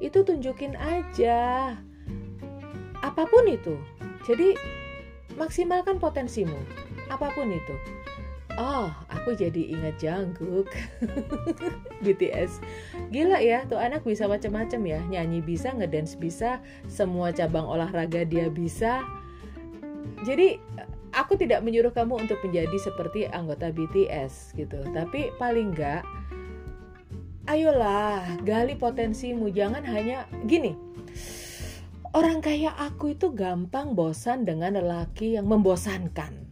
itu 0.00 0.24
tunjukin 0.24 0.80
aja. 0.80 1.76
Apa 3.04 3.28
pun 3.28 3.44
itu. 3.44 3.76
Jadi 4.24 4.56
maksimalkan 5.36 6.00
potensimu. 6.00 6.56
Apa 7.12 7.36
pun 7.36 7.52
itu. 7.52 7.76
Oh, 8.56 8.88
aku 9.22 9.38
jadi 9.38 9.70
ingat 9.70 10.02
Jungkook 10.02 10.66
BTS. 12.02 12.58
Gila 13.14 13.38
ya, 13.38 13.62
tuh 13.70 13.78
anak 13.78 14.02
bisa 14.02 14.26
macam-macam 14.26 14.82
ya. 14.82 15.00
Nyanyi 15.06 15.38
bisa, 15.38 15.70
ngedance 15.70 16.18
bisa, 16.18 16.58
semua 16.90 17.30
cabang 17.30 17.70
olahraga 17.70 18.26
dia 18.26 18.50
bisa. 18.50 19.06
Jadi 20.26 20.58
aku 21.14 21.38
tidak 21.38 21.62
menyuruh 21.62 21.94
kamu 21.94 22.26
untuk 22.26 22.42
menjadi 22.42 22.76
seperti 22.82 23.30
anggota 23.30 23.70
BTS 23.70 24.58
gitu. 24.58 24.82
Tapi 24.90 25.30
paling 25.38 25.70
enggak 25.70 26.02
ayolah 27.46 28.42
gali 28.42 28.74
potensimu. 28.74 29.54
Jangan 29.54 29.86
hanya 29.86 30.26
gini. 30.50 30.74
Orang 32.12 32.44
kayak 32.44 32.74
aku 32.76 33.14
itu 33.14 33.30
gampang 33.32 33.94
bosan 33.94 34.44
dengan 34.44 34.76
lelaki 34.76 35.40
yang 35.40 35.48
membosankan 35.48 36.42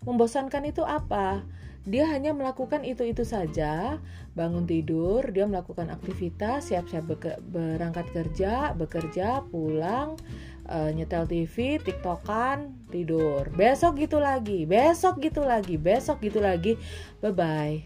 Membosankan 0.00 0.64
itu 0.64 0.80
apa? 0.80 1.44
Dia 1.88 2.04
hanya 2.12 2.36
melakukan 2.36 2.84
itu-itu 2.84 3.24
saja, 3.24 3.96
bangun 4.36 4.68
tidur, 4.68 5.24
dia 5.32 5.48
melakukan 5.48 5.88
aktivitas, 5.88 6.68
siap-siap 6.68 7.08
berangkat 7.48 8.06
kerja, 8.12 8.76
bekerja, 8.76 9.40
pulang, 9.48 10.20
uh, 10.68 10.92
nyetel 10.92 11.24
TV, 11.24 11.80
tiktokan, 11.80 12.76
tidur. 12.92 13.48
Besok 13.56 13.96
gitu 13.96 14.20
lagi, 14.20 14.68
besok 14.68 15.24
gitu 15.24 15.40
lagi, 15.40 15.80
besok 15.80 16.20
gitu 16.20 16.44
lagi. 16.44 16.76
Bye 17.24 17.32
bye. 17.32 17.76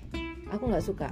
Aku 0.51 0.66
nggak 0.66 0.85
suka. 0.85 1.09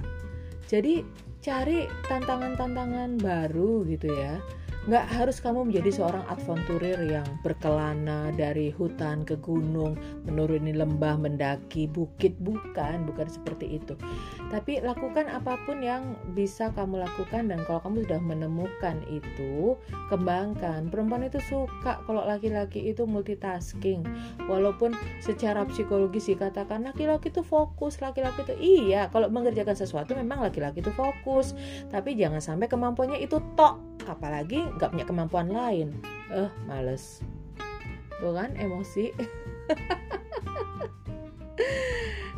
Jadi 0.67 1.07
cari 1.43 1.87
tantangan-tantangan 2.07 3.19
baru 3.19 3.83
gitu 3.83 4.11
ya 4.11 4.39
nggak 4.83 5.05
harus 5.15 5.39
kamu 5.39 5.71
menjadi 5.71 6.03
seorang 6.03 6.27
adventurer 6.27 6.99
yang 7.07 7.23
berkelana 7.39 8.35
dari 8.35 8.67
hutan 8.67 9.23
ke 9.23 9.39
gunung, 9.39 9.95
menuruni 10.27 10.75
lembah, 10.75 11.15
mendaki 11.15 11.87
bukit, 11.87 12.35
bukan, 12.43 13.07
bukan 13.07 13.27
seperti 13.31 13.79
itu. 13.79 13.95
Tapi 14.51 14.83
lakukan 14.83 15.31
apa 15.31 15.55
pun 15.63 15.79
yang 15.79 16.19
bisa 16.35 16.67
kamu 16.75 16.99
lakukan 16.99 17.47
dan 17.47 17.63
kalau 17.63 17.79
kamu 17.79 18.03
sudah 18.03 18.19
menemukan 18.19 18.97
itu, 19.07 19.79
kembangkan. 20.11 20.91
Perempuan 20.91 21.31
itu 21.31 21.39
suka 21.47 22.03
kalau 22.03 22.27
laki-laki 22.27 22.91
itu 22.91 23.07
multitasking. 23.07 24.03
Walaupun 24.51 24.91
secara 25.23 25.63
psikologis 25.63 26.27
dikatakan 26.27 26.83
laki-laki 26.83 27.31
itu 27.31 27.39
fokus, 27.39 28.03
laki-laki 28.03 28.43
itu 28.43 28.55
iya, 28.59 29.07
kalau 29.15 29.31
mengerjakan 29.31 29.79
sesuatu 29.79 30.11
memang 30.11 30.43
laki-laki 30.43 30.83
itu 30.83 30.91
fokus, 30.91 31.55
tapi 31.87 32.19
jangan 32.19 32.43
sampai 32.43 32.67
kemampuannya 32.67 33.23
itu 33.23 33.39
tok 33.55 33.92
apalagi 34.05 34.67
nggak 34.77 34.91
punya 34.93 35.05
kemampuan 35.05 35.49
lain. 35.51 35.95
Eh 36.31 36.51
males. 36.67 37.23
Tuh 38.19 38.33
kan 38.35 38.55
emosi. 38.55 39.11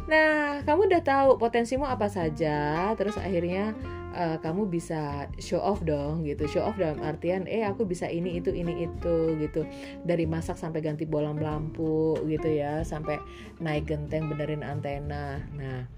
Nah 0.06 0.62
kamu 0.62 0.86
udah 0.86 1.02
tahu 1.02 1.30
potensimu 1.42 1.86
apa 1.90 2.06
saja 2.06 2.94
terus 2.94 3.18
akhirnya 3.18 3.74
uh, 4.14 4.38
kamu 4.38 4.70
bisa 4.70 5.26
show 5.42 5.58
off 5.58 5.82
dong 5.82 6.22
gitu. 6.22 6.46
Show 6.46 6.62
off 6.62 6.78
dalam 6.78 7.02
artian 7.02 7.50
eh 7.50 7.66
aku 7.66 7.90
bisa 7.90 8.06
ini 8.06 8.38
itu 8.38 8.54
ini 8.54 8.86
itu 8.86 9.34
gitu. 9.42 9.66
Dari 10.06 10.30
masak 10.30 10.62
sampai 10.62 10.86
ganti 10.86 11.10
bolam 11.10 11.42
lampu 11.42 12.14
gitu 12.30 12.46
ya. 12.46 12.86
Sampai 12.86 13.18
naik 13.58 13.90
genteng 13.90 14.30
benerin 14.30 14.62
antena. 14.62 15.42
Nah 15.58 15.90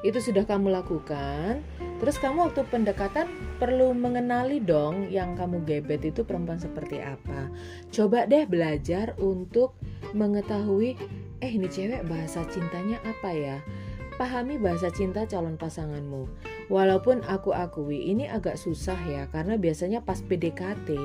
itu 0.00 0.16
sudah 0.20 0.48
kamu 0.48 0.72
lakukan 0.72 1.60
Terus 1.96 2.20
kamu 2.20 2.52
waktu 2.52 2.62
pendekatan 2.68 3.26
perlu 3.56 3.96
mengenali 3.96 4.60
dong 4.60 5.08
yang 5.08 5.32
kamu 5.32 5.64
gebet 5.64 6.04
itu 6.04 6.28
perempuan 6.28 6.60
seperti 6.60 7.00
apa. 7.00 7.48
Coba 7.88 8.28
deh 8.28 8.44
belajar 8.44 9.16
untuk 9.16 9.80
mengetahui 10.12 11.00
eh 11.40 11.50
ini 11.52 11.68
cewek 11.68 12.04
bahasa 12.04 12.44
cintanya 12.52 13.00
apa 13.00 13.30
ya. 13.32 13.58
Pahami 14.16 14.56
bahasa 14.56 14.88
cinta 14.88 15.28
calon 15.28 15.60
pasanganmu. 15.60 16.28
Walaupun 16.72 17.20
aku 17.28 17.52
akui 17.52 18.10
ini 18.12 18.24
agak 18.26 18.56
susah 18.56 18.96
ya 19.04 19.28
karena 19.28 19.60
biasanya 19.60 20.00
pas 20.00 20.24
PDKT 20.24 20.96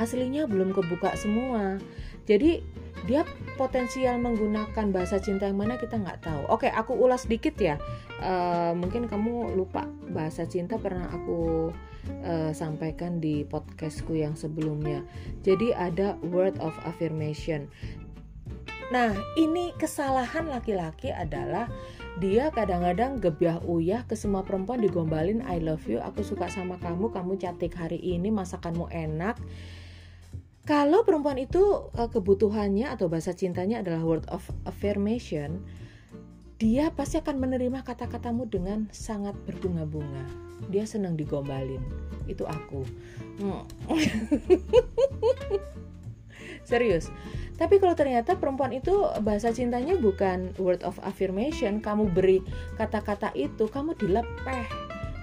aslinya 0.00 0.48
belum 0.48 0.72
kebuka 0.72 1.12
semua. 1.16 1.76
Jadi 2.24 2.64
dia 3.04 3.22
potensial 3.60 4.16
menggunakan 4.16 4.88
bahasa 4.88 5.20
cinta 5.20 5.44
yang 5.44 5.60
mana 5.60 5.76
kita 5.76 6.00
nggak 6.00 6.24
tahu. 6.24 6.42
Oke, 6.48 6.72
aku 6.72 6.96
ulas 6.96 7.28
sedikit 7.28 7.54
ya. 7.60 7.76
Uh, 8.24 8.72
mungkin 8.72 9.04
kamu 9.04 9.52
lupa 9.52 9.84
bahasa 10.08 10.48
cinta 10.48 10.80
pernah 10.80 11.12
aku 11.12 11.68
uh, 12.24 12.52
sampaikan 12.56 13.20
di 13.20 13.44
podcastku 13.44 14.16
yang 14.16 14.32
sebelumnya. 14.32 15.04
Jadi 15.44 15.76
ada 15.76 16.16
word 16.24 16.56
of 16.64 16.72
affirmation. 16.88 17.68
Nah, 18.92 19.16
ini 19.40 19.72
kesalahan 19.80 20.44
laki-laki 20.48 21.08
adalah 21.08 21.68
dia 22.20 22.52
kadang-kadang 22.52 23.18
gebiah 23.18 23.58
uyah 23.64 24.04
ke 24.04 24.14
semua 24.14 24.44
perempuan 24.44 24.78
digombalin 24.78 25.40
I 25.44 25.58
love 25.58 25.88
you, 25.88 25.98
aku 25.98 26.20
suka 26.20 26.52
sama 26.52 26.76
kamu, 26.78 27.10
kamu 27.10 27.40
cantik 27.40 27.74
hari 27.74 27.98
ini, 27.98 28.28
masakanmu 28.28 28.86
enak 28.92 29.40
kalau 30.64 31.04
perempuan 31.04 31.36
itu 31.36 31.60
uh, 31.92 32.08
kebutuhannya 32.08 32.88
atau 32.88 33.12
bahasa 33.12 33.36
cintanya 33.36 33.84
adalah 33.84 34.00
word 34.00 34.24
of 34.32 34.40
affirmation, 34.64 35.60
dia 36.56 36.88
pasti 36.88 37.20
akan 37.20 37.36
menerima 37.36 37.84
kata-katamu 37.84 38.48
dengan 38.48 38.88
sangat 38.88 39.36
berbunga-bunga. 39.44 40.24
Dia 40.72 40.88
senang 40.88 41.20
digombalin. 41.20 41.84
Itu 42.24 42.48
aku. 42.48 42.80
Hmm. 43.44 43.68
Serius. 46.68 47.12
Tapi 47.60 47.76
kalau 47.76 47.92
ternyata 47.92 48.40
perempuan 48.40 48.72
itu 48.72 49.04
bahasa 49.20 49.52
cintanya 49.52 50.00
bukan 50.00 50.48
word 50.56 50.80
of 50.80 50.96
affirmation, 51.04 51.76
kamu 51.84 52.08
beri 52.08 52.40
kata-kata 52.80 53.36
itu, 53.36 53.68
kamu 53.68 53.92
dilepeh. 54.00 54.66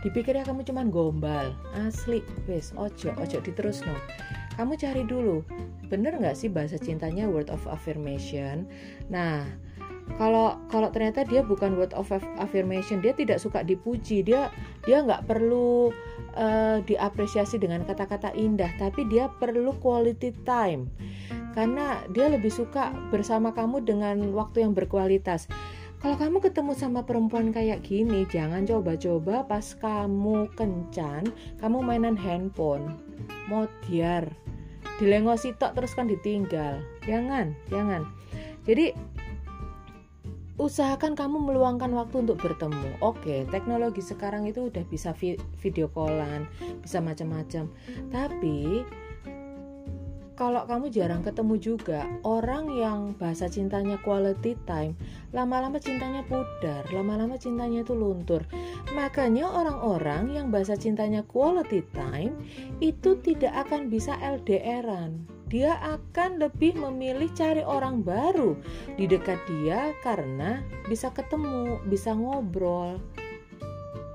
Dipikirnya 0.05 0.45
kamu 0.45 0.61
cuman 0.69 0.93
gombal. 0.93 1.57
Asli, 1.73 2.21
wes, 2.45 2.77
ojo, 2.77 3.09
ojo 3.17 3.37
diterus 3.41 3.81
no 3.81 3.97
kamu 4.61 4.77
cari 4.77 5.01
dulu. 5.01 5.41
Bener 5.89 6.13
nggak 6.21 6.37
sih 6.37 6.53
bahasa 6.53 6.77
cintanya 6.77 7.25
word 7.25 7.49
of 7.49 7.65
affirmation? 7.65 8.69
Nah 9.09 9.49
kalau 10.21 10.61
kalau 10.69 10.93
ternyata 10.93 11.25
dia 11.25 11.41
bukan 11.41 11.73
word 11.77 11.97
of 11.97 12.13
affirmation 12.37 12.99
dia 13.01 13.15
tidak 13.15 13.41
suka 13.41 13.65
dipuji 13.65 14.21
dia 14.21 14.53
dia 14.83 15.01
nggak 15.01 15.25
perlu 15.25 15.89
uh, 16.35 16.77
diapresiasi 16.83 17.57
dengan 17.57 17.81
kata-kata 17.87 18.33
indah 18.37 18.69
tapi 18.77 19.07
dia 19.09 19.33
perlu 19.41 19.73
quality 19.81 20.29
time. 20.45 20.93
Karena 21.51 21.99
dia 22.13 22.31
lebih 22.31 22.53
suka 22.53 22.95
bersama 23.11 23.51
kamu 23.51 23.83
dengan 23.83 24.31
waktu 24.31 24.63
yang 24.63 24.71
berkualitas. 24.71 25.51
Kalau 26.01 26.17
kamu 26.17 26.41
ketemu 26.41 26.73
sama 26.73 27.05
perempuan 27.05 27.53
kayak 27.53 27.85
gini 27.85 28.25
jangan 28.25 28.65
coba-coba 28.65 29.45
pas 29.45 29.73
kamu 29.77 30.49
kencan 30.53 31.29
kamu 31.61 31.77
mainan 31.81 32.17
handphone. 32.17 32.97
Modiar 33.51 34.29
dilengosi 35.01 35.57
tok 35.57 35.73
terus 35.73 35.97
kan 35.97 36.05
ditinggal 36.05 36.77
jangan 37.09 37.57
jangan 37.73 38.05
jadi 38.69 38.93
usahakan 40.61 41.17
kamu 41.17 41.41
meluangkan 41.41 41.89
waktu 41.97 42.21
untuk 42.21 42.37
bertemu. 42.37 43.01
Oke, 43.01 43.49
teknologi 43.49 44.05
sekarang 44.05 44.45
itu 44.45 44.69
udah 44.69 44.85
bisa 44.85 45.09
video 45.57 45.89
callan, 45.89 46.45
bisa 46.85 47.01
macam-macam. 47.01 47.65
Tapi 48.13 48.85
kalau 50.39 50.63
kamu 50.65 50.89
jarang 50.89 51.21
ketemu 51.21 51.55
juga 51.59 52.07
orang 52.23 52.71
yang 52.73 52.99
bahasa 53.19 53.51
cintanya 53.51 53.99
quality 53.99 54.55
time 54.63 54.95
lama-lama 55.35 55.77
cintanya 55.77 56.23
pudar 56.25 56.87
lama-lama 56.89 57.35
cintanya 57.35 57.83
itu 57.83 57.93
luntur. 57.93 58.43
Makanya 58.95 59.47
orang-orang 59.47 60.35
yang 60.35 60.47
bahasa 60.49 60.75
cintanya 60.75 61.23
quality 61.27 61.83
time 61.91 62.35
itu 62.79 63.19
tidak 63.19 63.67
akan 63.67 63.91
bisa 63.91 64.15
LDRan 64.19 65.41
dia 65.51 65.75
akan 65.83 66.39
lebih 66.39 66.79
memilih 66.79 67.27
cari 67.35 67.59
orang 67.59 68.07
baru 68.07 68.55
di 68.95 69.03
dekat 69.03 69.35
dia 69.51 69.91
karena 69.99 70.63
bisa 70.87 71.11
ketemu 71.11 71.83
bisa 71.91 72.15
ngobrol. 72.15 73.03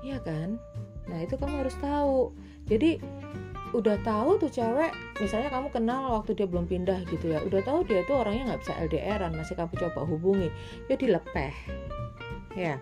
Ya 0.01 0.17
kan? 0.17 0.57
Nah 1.05 1.21
itu 1.21 1.37
kamu 1.37 1.61
harus 1.61 1.77
tahu. 1.77 2.33
Jadi 2.65 2.97
udah 3.75 3.99
tahu 4.03 4.39
tuh 4.39 4.51
cewek 4.51 4.91
misalnya 5.19 5.51
kamu 5.51 5.67
kenal 5.73 6.19
waktu 6.19 6.37
dia 6.37 6.47
belum 6.47 6.69
pindah 6.69 7.03
gitu 7.11 7.35
ya 7.35 7.43
udah 7.43 7.59
tahu 7.65 7.83
dia 7.83 8.03
tuh 8.07 8.23
orangnya 8.23 8.53
nggak 8.53 8.61
bisa 8.63 8.73
LDRan 8.79 9.31
masih 9.35 9.55
kamu 9.59 9.73
coba 9.75 10.01
hubungi 10.07 10.49
ya 10.87 10.95
dilepeh 10.95 11.53
ya 12.55 12.75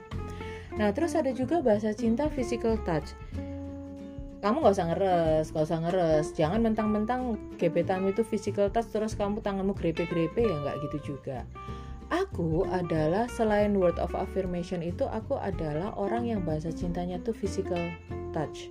nah 0.76 0.92
terus 0.94 1.18
ada 1.18 1.34
juga 1.34 1.64
bahasa 1.64 1.96
cinta 1.96 2.30
physical 2.30 2.78
touch 2.86 3.18
kamu 4.46 4.62
nggak 4.62 4.78
usah 4.78 4.88
ngeres, 4.94 5.46
nggak 5.50 5.66
usah 5.66 5.80
ngeres. 5.82 6.28
Jangan 6.38 6.62
mentang-mentang 6.62 7.34
gebetanmu 7.58 8.14
itu 8.14 8.22
physical 8.22 8.70
touch 8.70 8.94
terus 8.94 9.18
kamu 9.18 9.42
tanganmu 9.42 9.74
grepe-grepe 9.74 10.38
ya 10.38 10.54
nggak 10.62 10.86
gitu 10.86 11.18
juga. 11.18 11.50
Aku 12.14 12.62
adalah 12.70 13.26
selain 13.26 13.74
word 13.74 13.98
of 13.98 14.14
affirmation 14.14 14.86
itu 14.86 15.10
aku 15.10 15.42
adalah 15.42 15.98
orang 15.98 16.30
yang 16.30 16.46
bahasa 16.46 16.70
cintanya 16.70 17.18
tuh 17.26 17.34
physical 17.34 17.82
touch. 18.38 18.70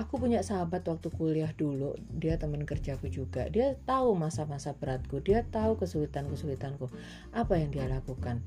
Aku 0.00 0.22
punya 0.22 0.40
sahabat 0.40 0.86
waktu 0.86 1.08
kuliah 1.10 1.50
dulu 1.54 1.98
dia 2.14 2.38
teman 2.38 2.62
kerjaku 2.62 3.10
juga. 3.10 3.50
Dia 3.50 3.74
tahu 3.84 4.14
masa-masa 4.14 4.72
beratku 4.76 5.18
dia 5.22 5.42
tahu 5.48 5.78
kesulitan-kesulitanku. 5.80 6.86
Apa 7.34 7.58
yang 7.58 7.74
dia 7.74 7.86
lakukan? 7.90 8.40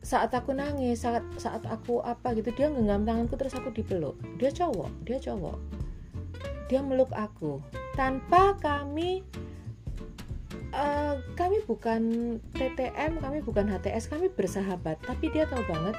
Saat 0.00 0.32
aku 0.32 0.56
nangis 0.56 1.04
saat 1.04 1.26
saat 1.36 1.60
aku 1.68 2.00
apa 2.00 2.32
gitu 2.32 2.54
dia 2.56 2.72
genggam 2.72 3.04
tanganku 3.04 3.36
terus 3.36 3.52
aku 3.52 3.74
dipeluk. 3.74 4.16
Dia 4.38 4.54
cowok 4.54 4.90
dia 5.04 5.18
cowok. 5.20 5.58
Dia 6.70 6.80
meluk 6.80 7.10
aku. 7.12 7.58
Tanpa 7.98 8.54
kami 8.62 9.26
uh, 10.72 11.18
kami 11.34 11.60
bukan 11.66 12.02
TTM 12.54 13.18
kami 13.18 13.42
bukan 13.42 13.66
HTS 13.66 14.08
kami 14.08 14.30
bersahabat. 14.30 15.02
Tapi 15.04 15.28
dia 15.34 15.44
tahu 15.50 15.66
banget 15.66 15.98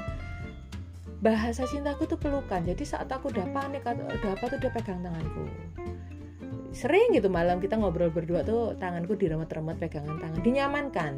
bahasa 1.22 1.70
cintaku 1.70 2.10
tuh 2.10 2.18
pelukan. 2.18 2.66
Jadi 2.66 2.84
saat 2.84 3.08
aku 3.08 3.30
udah 3.30 3.46
panik 3.54 3.86
atau 3.86 4.04
udah 4.10 4.32
apa 4.34 4.46
tuh 4.50 4.58
dia 4.58 4.74
pegang 4.74 5.06
tanganku. 5.06 5.46
Sering 6.74 7.14
gitu 7.14 7.30
malam 7.30 7.62
kita 7.62 7.78
ngobrol 7.78 8.10
berdua 8.10 8.42
tuh 8.42 8.74
tanganku 8.82 9.14
diremet-remet 9.14 9.78
pegangan 9.78 10.18
tangan. 10.18 10.42
Dinyamankan 10.42 11.14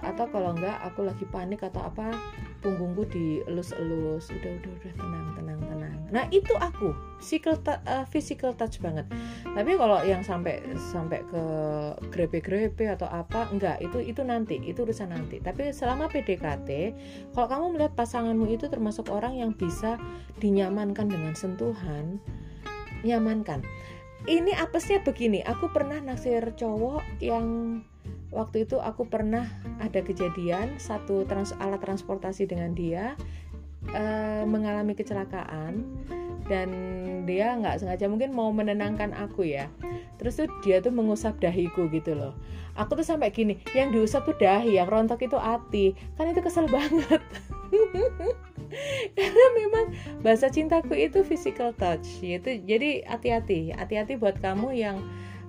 atau 0.00 0.26
kalau 0.32 0.56
enggak 0.56 0.80
aku 0.82 1.06
lagi 1.06 1.28
panik 1.28 1.62
atau 1.62 1.84
apa 1.84 2.10
punggungku 2.64 3.04
dielus-elus 3.12 4.32
udah 4.32 4.52
udah 4.56 4.70
udah 4.80 4.92
tenang 4.96 5.26
tenang 5.36 5.60
tenang. 5.68 5.94
Nah 6.08 6.24
itu 6.32 6.56
aku. 6.56 6.96
Physical 7.20 7.60
uh, 7.66 8.04
physical 8.08 8.56
touch 8.56 8.80
banget. 8.80 9.04
Tapi 9.44 9.76
kalau 9.76 10.00
yang 10.00 10.24
sampai 10.24 10.64
sampai 10.76 11.20
ke 11.28 11.44
grepe-grepe 12.08 12.88
atau 12.88 13.04
apa 13.06 13.52
enggak. 13.52 13.84
Itu 13.84 14.00
itu 14.00 14.24
nanti. 14.24 14.56
Itu 14.64 14.88
urusan 14.88 15.12
nanti. 15.12 15.44
Tapi 15.44 15.76
selama 15.76 16.08
PDKT 16.08 16.68
kalau 17.36 17.46
kamu 17.52 17.64
melihat 17.76 17.92
pasanganmu 17.92 18.48
itu 18.48 18.72
termasuk 18.72 19.12
orang 19.12 19.36
yang 19.36 19.52
bisa 19.52 20.00
dinyamankan 20.40 21.12
dengan 21.12 21.36
sentuhan 21.36 22.16
nyamankan. 23.04 23.60
Ini 24.24 24.56
apesnya 24.56 25.04
begini. 25.04 25.44
Aku 25.44 25.68
pernah 25.68 26.00
naksir 26.00 26.56
cowok 26.56 27.20
yang 27.20 27.44
waktu 28.34 28.66
itu 28.66 28.82
aku 28.82 29.06
pernah 29.06 29.46
ada 29.78 30.02
kejadian 30.02 30.76
satu 30.82 31.22
trans 31.24 31.54
alat 31.62 31.80
transportasi 31.80 32.50
dengan 32.50 32.74
dia 32.74 33.14
uh, 33.94 34.42
mengalami 34.44 34.92
kecelakaan. 34.98 35.86
Dan 36.44 36.68
dia 37.24 37.56
nggak 37.56 37.80
sengaja 37.80 38.04
mungkin 38.04 38.36
mau 38.36 38.52
menenangkan 38.52 39.16
aku 39.16 39.48
ya. 39.48 39.72
Terus 40.20 40.44
tuh 40.44 40.48
dia 40.60 40.84
tuh 40.84 40.92
mengusap 40.92 41.40
dahiku 41.40 41.88
gitu 41.88 42.12
loh. 42.12 42.36
Aku 42.76 43.00
tuh 43.00 43.06
sampai 43.06 43.32
gini 43.32 43.56
yang 43.72 43.94
diusap 43.94 44.28
tuh 44.28 44.36
dahi 44.36 44.76
yang 44.76 44.84
rontok 44.84 45.24
itu 45.24 45.40
hati 45.40 45.96
kan 46.20 46.28
itu 46.28 46.44
kesel 46.44 46.68
banget. 46.74 47.22
Karena 49.16 49.44
memang 49.56 49.84
bahasa 50.20 50.52
cintaku 50.52 50.92
itu 50.92 51.24
physical 51.24 51.72
touch. 51.80 52.20
Gitu 52.20 52.60
jadi 52.60 53.08
hati-hati 53.08 53.72
hati-hati 53.72 54.20
buat 54.20 54.36
kamu 54.44 54.76
yang 54.76 55.00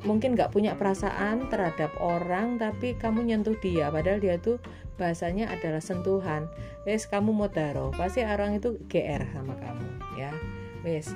mungkin 0.06 0.38
nggak 0.38 0.54
punya 0.54 0.78
perasaan 0.78 1.50
terhadap 1.50 1.92
orang 1.98 2.62
tapi 2.62 2.94
kamu 2.96 3.26
nyentuh 3.26 3.58
dia 3.60 3.90
padahal 3.90 4.22
dia 4.22 4.38
tuh 4.40 4.62
bahasanya 4.96 5.52
adalah 5.52 5.84
sentuhan. 5.84 6.48
Wes 6.88 7.10
kamu 7.10 7.36
mau 7.36 7.52
taruh? 7.52 7.92
Pasti 7.92 8.24
orang 8.24 8.56
itu 8.62 8.80
gr 8.88 9.26
sama 9.34 9.58
kamu 9.60 9.88
ya. 10.16 10.32
Wes. 10.88 11.12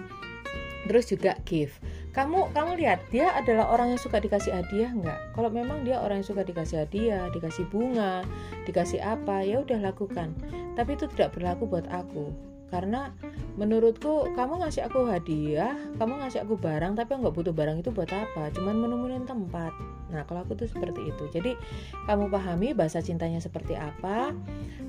Terus 0.89 1.05
juga 1.05 1.37
give. 1.45 1.77
Kamu 2.09 2.51
kamu 2.51 2.81
lihat 2.81 3.05
dia 3.13 3.29
adalah 3.37 3.69
orang 3.69 3.93
yang 3.93 4.01
suka 4.01 4.17
dikasih 4.17 4.51
hadiah 4.51 4.89
nggak? 4.89 5.37
Kalau 5.37 5.53
memang 5.53 5.85
dia 5.85 6.01
orang 6.01 6.25
yang 6.25 6.27
suka 6.27 6.41
dikasih 6.41 6.83
hadiah 6.83 7.29
dikasih 7.29 7.69
bunga 7.69 8.25
dikasih 8.65 8.99
apa 8.99 9.45
ya 9.45 9.61
udah 9.61 9.79
lakukan. 9.79 10.33
Tapi 10.73 10.97
itu 10.97 11.05
tidak 11.13 11.37
berlaku 11.37 11.69
buat 11.69 11.85
aku 11.93 12.48
karena 12.69 13.13
menurutku 13.57 14.31
kamu 14.37 14.63
ngasih 14.63 14.87
aku 14.87 15.09
hadiah 15.09 15.75
kamu 15.97 16.21
ngasih 16.23 16.45
aku 16.45 16.55
barang 16.55 16.95
tapi 16.95 17.17
nggak 17.17 17.33
butuh 17.35 17.53
barang 17.53 17.81
itu 17.81 17.89
buat 17.89 18.09
apa? 18.09 18.53
Cuman 18.55 18.77
menemuin 18.77 19.25
tempat. 19.25 19.73
Nah 20.09 20.23
kalau 20.25 20.45
aku 20.45 20.57
tuh 20.57 20.69
seperti 20.69 21.09
itu. 21.09 21.23
Jadi 21.33 21.57
kamu 22.05 22.29
pahami 22.29 22.77
bahasa 22.77 23.01
cintanya 23.01 23.41
seperti 23.41 23.73
apa 23.77 24.33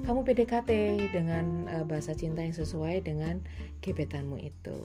kamu 0.04 0.24
PDKT 0.24 0.70
dengan 1.12 1.68
uh, 1.68 1.84
bahasa 1.84 2.16
cinta 2.16 2.40
yang 2.40 2.54
sesuai 2.54 3.04
dengan 3.04 3.40
gebetanmu 3.84 4.40
itu. 4.40 4.80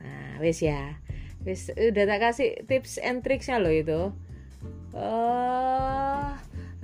Nah 0.00 0.40
wes 0.40 0.60
ya. 0.60 1.00
Wes 1.44 1.68
udah 1.72 2.04
tak 2.08 2.20
kasih 2.24 2.64
tips 2.64 2.96
and 3.00 3.20
tricksnya 3.20 3.60
loh 3.60 3.72
itu. 3.72 4.00
Uh, 4.94 6.32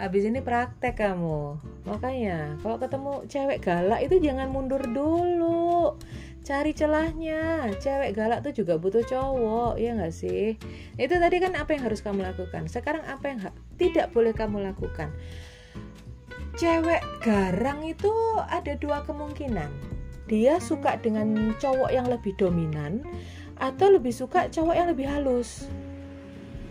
habis 0.01 0.25
ini 0.25 0.41
praktek 0.41 0.97
kamu. 0.97 1.61
Makanya 1.85 2.57
kalau 2.65 2.81
ketemu 2.81 3.13
cewek 3.29 3.59
galak 3.61 4.01
itu 4.01 4.17
jangan 4.17 4.49
mundur 4.49 4.81
dulu. 4.81 6.01
Cari 6.41 6.73
celahnya. 6.73 7.69
Cewek 7.77 8.17
galak 8.17 8.41
tuh 8.41 8.57
juga 8.57 8.81
butuh 8.81 9.05
cowok 9.05 9.77
ya 9.77 9.93
nggak 9.93 10.15
sih? 10.17 10.57
Itu 10.97 11.15
tadi 11.21 11.37
kan 11.37 11.53
apa 11.53 11.77
yang 11.77 11.85
harus 11.85 12.01
kamu 12.01 12.25
lakukan. 12.25 12.65
Sekarang 12.73 13.05
apa 13.05 13.25
yang 13.29 13.39
tidak 13.77 14.09
boleh 14.17 14.33
kamu 14.33 14.65
lakukan? 14.73 15.13
Cewek 16.57 17.05
garang 17.21 17.85
itu 17.85 18.11
ada 18.49 18.73
dua 18.81 19.05
kemungkinan. 19.05 19.69
Dia 20.33 20.57
suka 20.65 20.97
dengan 20.97 21.53
cowok 21.61 21.93
yang 21.93 22.09
lebih 22.09 22.33
dominan 22.41 23.05
atau 23.61 23.93
lebih 23.93 24.17
suka 24.17 24.49
cowok 24.49 24.73
yang 24.73 24.89
lebih 24.89 25.05
halus. 25.05 25.69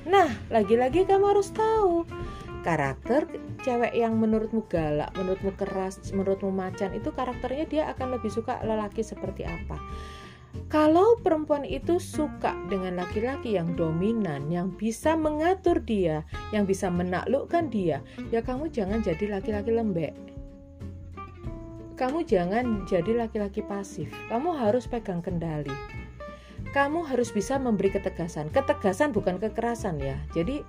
Nah 0.10 0.34
lagi-lagi 0.50 1.06
kamu 1.06 1.38
harus 1.38 1.54
tahu 1.54 2.10
karakter 2.62 3.28
cewek 3.64 3.94
yang 3.96 4.16
menurutmu 4.18 4.66
galak, 4.68 5.12
menurutmu 5.16 5.56
keras, 5.56 6.00
menurutmu 6.12 6.52
macan 6.52 6.96
itu 6.96 7.12
karakternya 7.12 7.66
dia 7.68 7.84
akan 7.92 8.20
lebih 8.20 8.32
suka 8.32 8.60
lelaki 8.64 9.04
seperti 9.04 9.48
apa. 9.48 9.78
Kalau 10.70 11.18
perempuan 11.22 11.62
itu 11.62 12.02
suka 12.02 12.58
dengan 12.70 12.98
laki-laki 12.98 13.54
yang 13.58 13.78
dominan, 13.78 14.50
yang 14.50 14.74
bisa 14.74 15.14
mengatur 15.14 15.82
dia, 15.82 16.26
yang 16.50 16.66
bisa 16.66 16.90
menaklukkan 16.90 17.70
dia, 17.70 18.02
ya 18.34 18.42
kamu 18.42 18.70
jangan 18.74 19.02
jadi 19.06 19.38
laki-laki 19.38 19.70
lembek. 19.74 20.14
Kamu 21.98 22.24
jangan 22.24 22.88
jadi 22.88 23.12
laki-laki 23.12 23.60
pasif. 23.60 24.08
Kamu 24.32 24.56
harus 24.56 24.88
pegang 24.88 25.20
kendali. 25.20 25.74
Kamu 26.72 27.04
harus 27.04 27.28
bisa 27.34 27.60
memberi 27.60 27.92
ketegasan. 27.92 28.48
Ketegasan 28.56 29.12
bukan 29.12 29.36
kekerasan 29.36 30.00
ya. 30.00 30.16
Jadi 30.32 30.64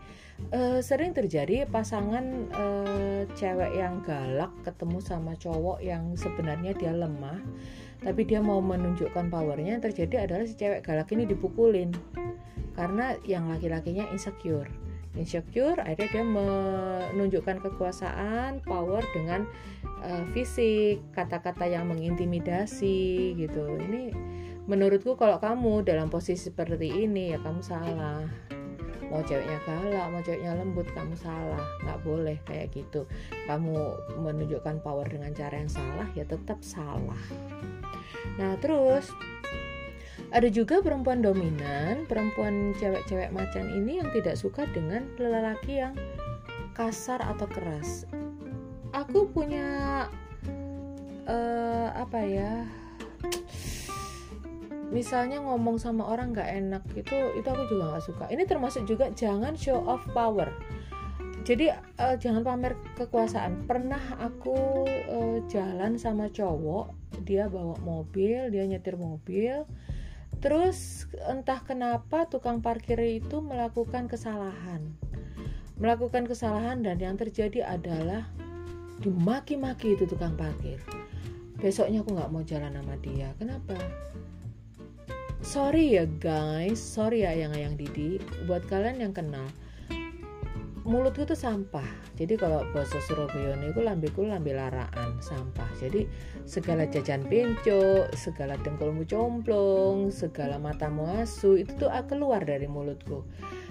uh, 0.52 0.80
sering 0.80 1.12
terjadi 1.12 1.68
pasangan 1.68 2.48
uh, 2.56 3.22
cewek 3.36 3.76
yang 3.76 4.00
galak 4.02 4.50
ketemu 4.64 4.98
sama 5.04 5.36
cowok 5.36 5.84
yang 5.84 6.16
sebenarnya 6.16 6.72
dia 6.72 6.96
lemah 6.96 7.38
tapi 8.00 8.24
dia 8.24 8.40
mau 8.40 8.64
menunjukkan 8.64 9.28
powernya 9.28 9.76
yang 9.76 9.84
terjadi 9.84 10.24
adalah 10.24 10.44
si 10.48 10.56
cewek 10.56 10.80
galak 10.80 11.12
ini 11.12 11.28
dipukulin. 11.28 11.92
Karena 12.72 13.12
yang 13.28 13.52
laki-lakinya 13.52 14.08
insecure. 14.08 14.68
Insecure 15.12 15.76
akhirnya 15.84 16.08
dia 16.08 16.24
menunjukkan 16.24 17.60
kekuasaan 17.60 18.64
power 18.64 19.04
dengan 19.12 19.44
uh, 20.00 20.24
fisik 20.32 21.04
kata-kata 21.12 21.68
yang 21.68 21.92
mengintimidasi 21.92 23.36
gitu. 23.36 23.68
Ini 23.76 24.16
menurutku 24.64 25.20
kalau 25.20 25.36
kamu 25.36 25.84
dalam 25.84 26.08
posisi 26.08 26.48
seperti 26.48 27.04
ini 27.04 27.36
ya 27.36 27.38
kamu 27.42 27.60
salah 27.60 28.24
mau 29.10 29.20
ceweknya 29.26 29.58
galak 29.66 30.06
mau 30.14 30.22
ceweknya 30.22 30.54
lembut 30.54 30.86
kamu 30.94 31.14
salah 31.18 31.66
nggak 31.82 32.00
boleh 32.06 32.38
kayak 32.46 32.70
gitu 32.70 33.04
kamu 33.50 33.74
menunjukkan 34.22 34.78
power 34.80 35.06
dengan 35.10 35.34
cara 35.34 35.58
yang 35.58 35.70
salah 35.70 36.06
ya 36.14 36.22
tetap 36.22 36.62
salah 36.62 37.18
nah 38.38 38.54
terus 38.62 39.10
ada 40.30 40.46
juga 40.46 40.78
perempuan 40.78 41.26
dominan, 41.26 42.06
perempuan 42.06 42.70
cewek-cewek 42.78 43.34
macan 43.34 43.66
ini 43.66 43.98
yang 43.98 44.14
tidak 44.14 44.38
suka 44.38 44.62
dengan 44.70 45.02
lelaki 45.18 45.82
yang 45.82 45.98
kasar 46.70 47.18
atau 47.18 47.50
keras. 47.50 48.06
Aku 48.94 49.26
punya 49.26 50.06
uh, 51.26 51.88
apa 51.98 52.20
ya? 52.22 52.62
Misalnya 54.90 55.38
ngomong 55.38 55.78
sama 55.78 56.06
orang 56.06 56.34
nggak 56.34 56.50
enak 56.50 56.82
itu 56.98 57.16
itu 57.38 57.46
aku 57.46 57.64
juga 57.70 57.94
nggak 57.94 58.04
suka. 58.04 58.24
Ini 58.28 58.42
termasuk 58.44 58.82
juga 58.84 59.08
jangan 59.14 59.54
show 59.54 59.78
off 59.86 60.02
power. 60.10 60.50
Jadi 61.46 61.72
uh, 61.72 62.18
jangan 62.20 62.44
pamer 62.44 62.76
kekuasaan. 62.98 63.64
Pernah 63.64 64.20
aku 64.20 64.84
uh, 65.08 65.38
jalan 65.48 65.96
sama 65.96 66.28
cowok, 66.28 66.92
dia 67.24 67.48
bawa 67.48 67.78
mobil, 67.80 68.52
dia 68.52 68.66
nyetir 68.68 69.00
mobil 69.00 69.64
Terus 70.40 71.04
entah 71.28 71.60
kenapa 71.60 72.24
tukang 72.24 72.64
parkir 72.64 72.96
itu 73.04 73.44
melakukan 73.44 74.08
kesalahan. 74.08 74.96
Melakukan 75.76 76.24
kesalahan 76.24 76.80
dan 76.80 76.96
yang 76.96 77.20
terjadi 77.20 77.68
adalah 77.68 78.24
dimaki-maki 79.04 79.96
itu 79.96 80.08
tukang 80.08 80.36
parkir. 80.40 80.80
Besoknya 81.60 82.00
aku 82.00 82.16
nggak 82.16 82.32
mau 82.32 82.40
jalan 82.40 82.72
sama 82.72 82.96
dia. 83.04 83.36
Kenapa? 83.36 83.76
Sorry 85.40 85.96
ya 85.96 86.04
guys, 86.20 86.76
sorry 86.76 87.24
ya 87.24 87.32
yang-yang 87.32 87.72
Didi. 87.72 88.20
Buat 88.44 88.68
kalian 88.68 89.00
yang 89.00 89.16
kenal, 89.16 89.48
mulutku 90.84 91.24
tuh 91.24 91.38
sampah. 91.38 91.86
Jadi 92.20 92.36
kalau 92.36 92.60
bahasa 92.76 93.00
Surabaya 93.08 93.56
itu 93.64 93.80
lambeku 93.80 94.28
lambe 94.28 94.52
laraan 94.52 95.16
sampah. 95.24 95.64
Jadi 95.80 96.04
segala 96.44 96.84
jajan 96.84 97.24
penco 97.24 98.04
segala 98.12 98.60
dengkulmu 98.60 99.08
complong 99.08 100.12
segala 100.12 100.60
matamu 100.60 101.08
asu 101.24 101.56
itu 101.56 101.72
tuh 101.80 101.88
keluar 102.04 102.44
dari 102.44 102.68
mulutku. 102.68 103.24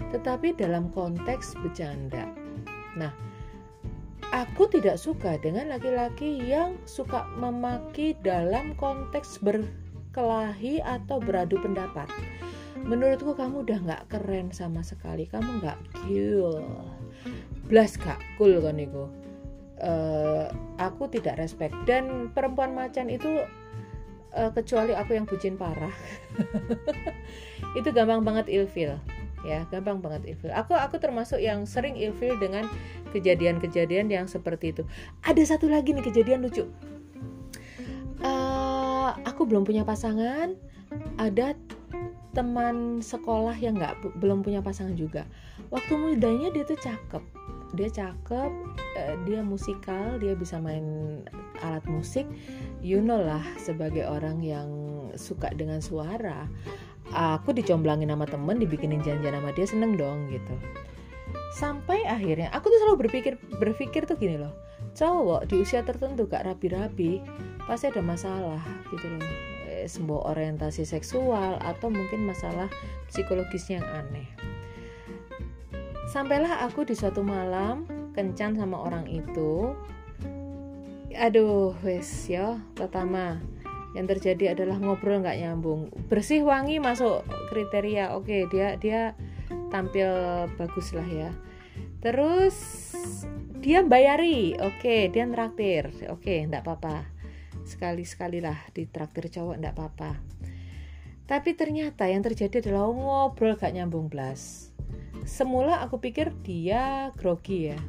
Tetapi 0.10 0.58
dalam 0.58 0.90
konteks 0.90 1.54
bercanda. 1.62 2.34
Nah 2.98 3.14
aku 4.34 4.66
tidak 4.74 4.98
suka 4.98 5.38
dengan 5.38 5.70
laki-laki 5.70 6.42
yang 6.42 6.82
suka 6.90 7.30
memaki 7.38 8.18
dalam 8.26 8.74
konteks 8.74 9.38
berkelahi 10.20 10.84
atau 10.84 11.24
beradu 11.24 11.56
pendapat? 11.64 12.12
Menurutku 12.84 13.32
kamu 13.40 13.64
udah 13.64 13.80
nggak 13.88 14.04
keren 14.12 14.52
sama 14.52 14.84
sekali. 14.84 15.24
Kamu 15.32 15.64
nggak 15.64 15.80
cool 16.04 16.60
blas 17.72 17.96
gak 17.96 18.20
cool 18.36 18.60
kan 18.60 18.76
itu? 18.76 19.08
Uh, 19.80 20.52
aku 20.76 21.08
tidak 21.08 21.40
respect. 21.40 21.72
Dan 21.88 22.36
perempuan 22.36 22.76
macan 22.76 23.08
itu 23.08 23.48
uh, 24.36 24.52
kecuali 24.52 24.92
aku 24.92 25.16
yang 25.16 25.24
bucin 25.24 25.56
parah. 25.56 25.94
Itu 27.80 27.96
gampang 27.96 28.28
banget 28.28 28.52
ilfil. 28.52 29.00
Ya 29.48 29.64
gampang 29.72 30.04
banget 30.04 30.36
ilfil. 30.36 30.52
Aku 30.52 30.76
aku 30.76 31.00
termasuk 31.00 31.40
yang 31.40 31.64
sering 31.64 31.96
ilfil 31.96 32.36
dengan 32.44 32.68
kejadian-kejadian 33.16 34.12
yang 34.12 34.28
seperti 34.28 34.76
itu. 34.76 34.84
Ada 35.24 35.56
satu 35.56 35.72
lagi 35.72 35.96
nih 35.96 36.04
kejadian 36.04 36.44
lucu. 36.44 36.68
Uh, 38.20 38.69
aku 39.26 39.48
belum 39.48 39.66
punya 39.66 39.88
pasangan. 39.88 40.54
Ada 41.22 41.54
teman 42.34 43.02
sekolah 43.02 43.58
yang 43.58 43.78
nggak 43.78 44.22
belum 44.22 44.46
punya 44.46 44.62
pasangan 44.62 44.94
juga. 44.94 45.26
Waktu 45.74 45.94
mudanya 45.98 46.50
dia 46.54 46.66
tuh 46.66 46.78
cakep. 46.78 47.24
Dia 47.78 47.90
cakep 47.90 48.52
uh, 48.98 49.16
dia 49.30 49.46
musikal 49.46 50.18
dia 50.18 50.34
bisa 50.34 50.58
main 50.58 51.22
alat 51.62 51.86
musik. 51.90 52.26
You 52.82 53.02
know 53.02 53.22
lah 53.22 53.42
sebagai 53.62 54.06
orang 54.06 54.42
yang 54.42 54.70
suka 55.18 55.54
dengan 55.54 55.82
suara 55.82 56.46
aku 57.10 57.58
dicomblangin 57.58 58.14
sama 58.14 58.30
temen 58.30 58.62
dibikinin 58.62 59.02
janjian 59.02 59.34
sama 59.34 59.50
dia 59.54 59.66
seneng 59.66 59.98
dong 59.98 60.30
gitu. 60.30 60.54
Sampai 61.58 62.06
akhirnya 62.06 62.54
aku 62.54 62.70
tuh 62.70 62.80
selalu 62.82 63.10
berpikir 63.10 63.34
berpikir 63.58 64.06
tuh 64.06 64.18
gini 64.18 64.38
loh 64.38 64.69
cowok 65.00 65.48
di 65.48 65.64
usia 65.64 65.80
tertentu 65.88 66.28
gak 66.28 66.44
rapi-rapi 66.44 67.24
pasti 67.64 67.88
ada 67.88 68.04
masalah 68.04 68.60
gitu 68.92 69.08
loh 69.08 69.24
sebuah 69.88 70.36
orientasi 70.36 70.84
seksual 70.84 71.56
atau 71.64 71.88
mungkin 71.88 72.28
masalah 72.28 72.68
psikologisnya 73.08 73.80
yang 73.80 73.88
aneh. 74.04 74.28
Sampailah 76.10 76.66
aku 76.66 76.84
di 76.84 76.98
suatu 76.98 77.22
malam 77.22 77.86
kencan 78.18 78.58
sama 78.58 78.82
orang 78.82 79.06
itu. 79.08 79.78
Aduh, 81.14 81.78
wes 81.86 82.28
ya, 82.28 82.58
pertama 82.74 83.38
yang 83.94 84.10
terjadi 84.10 84.58
adalah 84.58 84.82
ngobrol 84.82 85.22
nggak 85.22 85.38
nyambung. 85.38 85.94
Bersih 86.10 86.42
wangi 86.42 86.82
masuk 86.82 87.26
kriteria. 87.54 88.18
Oke, 88.18 88.50
dia 88.50 88.76
dia 88.82 89.14
tampil 89.70 90.10
bagus 90.58 90.94
lah 90.98 91.06
ya. 91.06 91.30
Terus 92.02 92.58
dia 93.60 93.84
bayari, 93.84 94.56
oke, 94.56 95.12
dia 95.12 95.28
nraktir, 95.28 95.92
oke, 96.08 96.48
enggak 96.48 96.64
apa-apa. 96.64 97.04
Sekali-sekali 97.68 98.40
lah 98.40 98.56
di 98.72 98.88
traktir 98.88 99.28
cowok 99.28 99.56
ndak 99.60 99.76
apa-apa. 99.76 100.12
Tapi 101.28 101.54
ternyata 101.54 102.10
yang 102.10 102.26
terjadi 102.26 102.64
adalah 102.64 102.90
ngobrol 102.90 103.54
gak 103.54 103.76
nyambung 103.76 104.10
blas. 104.10 104.74
Semula 105.28 105.78
aku 105.84 106.02
pikir 106.02 106.34
dia 106.42 107.14
grogi 107.14 107.70
ya. 107.70 107.80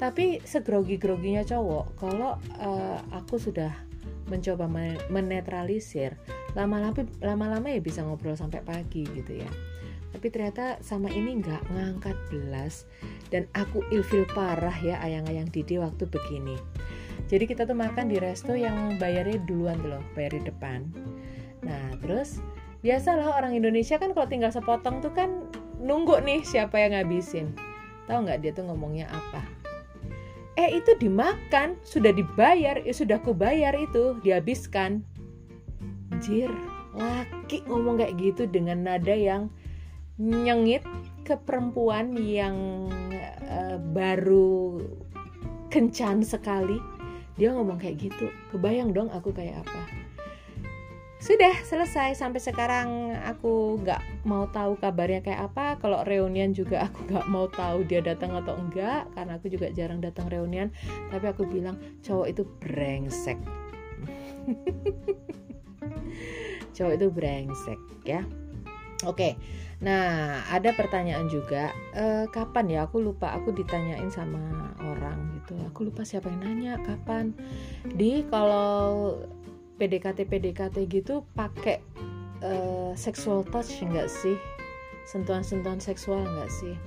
Tapi 0.00 0.40
segrogi-groginya 0.40 1.44
cowok 1.44 1.86
kalau 2.00 2.40
uh, 2.62 2.98
aku 3.12 3.36
sudah 3.36 3.74
mencoba 4.30 4.70
menetralisir 5.12 6.16
lama-lama 6.56 7.04
lama-lama 7.20 7.68
ya 7.68 7.80
bisa 7.82 8.00
ngobrol 8.00 8.38
sampai 8.38 8.64
pagi 8.64 9.04
gitu 9.04 9.44
ya 9.44 9.50
tapi 10.12 10.28
ternyata 10.28 10.76
sama 10.84 11.08
ini 11.08 11.40
nggak 11.40 11.72
ngangkat 11.72 12.16
belas. 12.28 12.84
Dan 13.32 13.48
aku 13.56 13.80
ilfil 13.88 14.28
parah 14.36 14.76
ya 14.78 15.00
ayang-ayang 15.00 15.48
Didi 15.48 15.80
waktu 15.80 16.04
begini. 16.04 16.60
Jadi 17.32 17.48
kita 17.48 17.64
tuh 17.64 17.72
makan 17.72 18.12
di 18.12 18.20
resto 18.20 18.52
yang 18.52 19.00
bayarnya 19.00 19.40
duluan 19.48 19.80
tuh 19.80 19.96
loh 19.96 20.04
bayar 20.12 20.36
di 20.36 20.44
depan. 20.44 20.84
Nah 21.64 21.96
terus 22.04 22.44
biasalah 22.84 23.40
orang 23.40 23.56
Indonesia 23.56 23.96
kan 23.96 24.12
kalau 24.12 24.28
tinggal 24.28 24.52
sepotong 24.52 25.00
tuh 25.00 25.16
kan 25.16 25.48
nunggu 25.80 26.20
nih 26.20 26.44
siapa 26.44 26.76
yang 26.76 26.92
ngabisin. 26.92 27.56
Tahu 28.04 28.28
nggak 28.28 28.44
dia 28.44 28.52
tuh 28.52 28.68
ngomongnya 28.68 29.08
apa? 29.08 29.40
Eh 30.60 30.76
itu 30.76 30.92
dimakan 31.00 31.80
sudah 31.80 32.12
dibayar 32.12 32.76
ya 32.84 32.92
sudah 32.92 33.16
ku 33.24 33.32
bayar 33.32 33.72
itu 33.80 34.20
dihabiskan. 34.20 35.00
Jir 36.20 36.52
laki 36.92 37.64
ngomong 37.64 37.96
kayak 37.96 38.20
gitu 38.20 38.44
dengan 38.44 38.84
nada 38.84 39.16
yang 39.16 39.48
nyengit 40.20 40.84
ke 41.24 41.40
perempuan 41.40 42.12
yang 42.18 42.88
uh, 43.48 43.80
baru 43.80 44.82
kencan 45.72 46.20
sekali. 46.20 46.76
Dia 47.40 47.56
ngomong 47.56 47.80
kayak 47.80 47.96
gitu 47.96 48.28
kebayang 48.52 48.92
dong 48.92 49.08
aku 49.08 49.32
kayak 49.32 49.64
apa. 49.64 49.82
Sudah 51.22 51.54
selesai. 51.64 52.18
Sampai 52.18 52.42
sekarang 52.42 53.14
aku 53.24 53.80
nggak 53.80 54.26
mau 54.26 54.50
tahu 54.50 54.76
kabarnya 54.76 55.24
kayak 55.24 55.48
apa. 55.48 55.80
Kalau 55.80 56.04
reunian 56.04 56.52
juga 56.52 56.90
aku 56.90 57.08
nggak 57.08 57.26
mau 57.30 57.46
tahu 57.48 57.86
dia 57.88 58.04
datang 58.04 58.36
atau 58.36 58.58
enggak 58.58 59.08
karena 59.16 59.38
aku 59.38 59.48
juga 59.48 59.72
jarang 59.72 60.02
datang 60.02 60.28
reunian. 60.28 60.68
Tapi 61.08 61.24
aku 61.30 61.48
bilang 61.48 61.78
cowok 62.04 62.26
itu 62.26 62.42
brengsek. 62.60 63.38
Cowok 66.74 66.92
itu 66.98 67.06
brengsek 67.08 67.78
ya. 68.02 68.26
Oke 69.06 69.38
Nah, 69.82 70.46
ada 70.46 70.70
pertanyaan 70.78 71.26
juga, 71.26 71.74
e, 71.90 72.30
kapan 72.30 72.70
ya? 72.70 72.80
Aku 72.86 73.02
lupa, 73.02 73.34
aku 73.34 73.50
ditanyain 73.50 74.06
sama 74.14 74.70
orang 74.78 75.42
gitu. 75.42 75.58
Aku 75.66 75.90
lupa 75.90 76.06
siapa 76.06 76.30
yang 76.30 76.46
nanya, 76.46 76.78
kapan? 76.86 77.34
Di 77.90 78.22
kalau 78.30 79.18
PDKT 79.82 80.30
PDKT 80.30 80.76
gitu 80.86 81.26
pakai 81.34 81.82
e, 82.38 82.52
sexual 82.94 83.42
touch 83.42 83.82
enggak 83.82 84.06
sih? 84.06 84.38
Sentuhan-sentuhan 85.10 85.82
seksual 85.82 86.22
enggak 86.22 86.50
sih? 86.54 86.78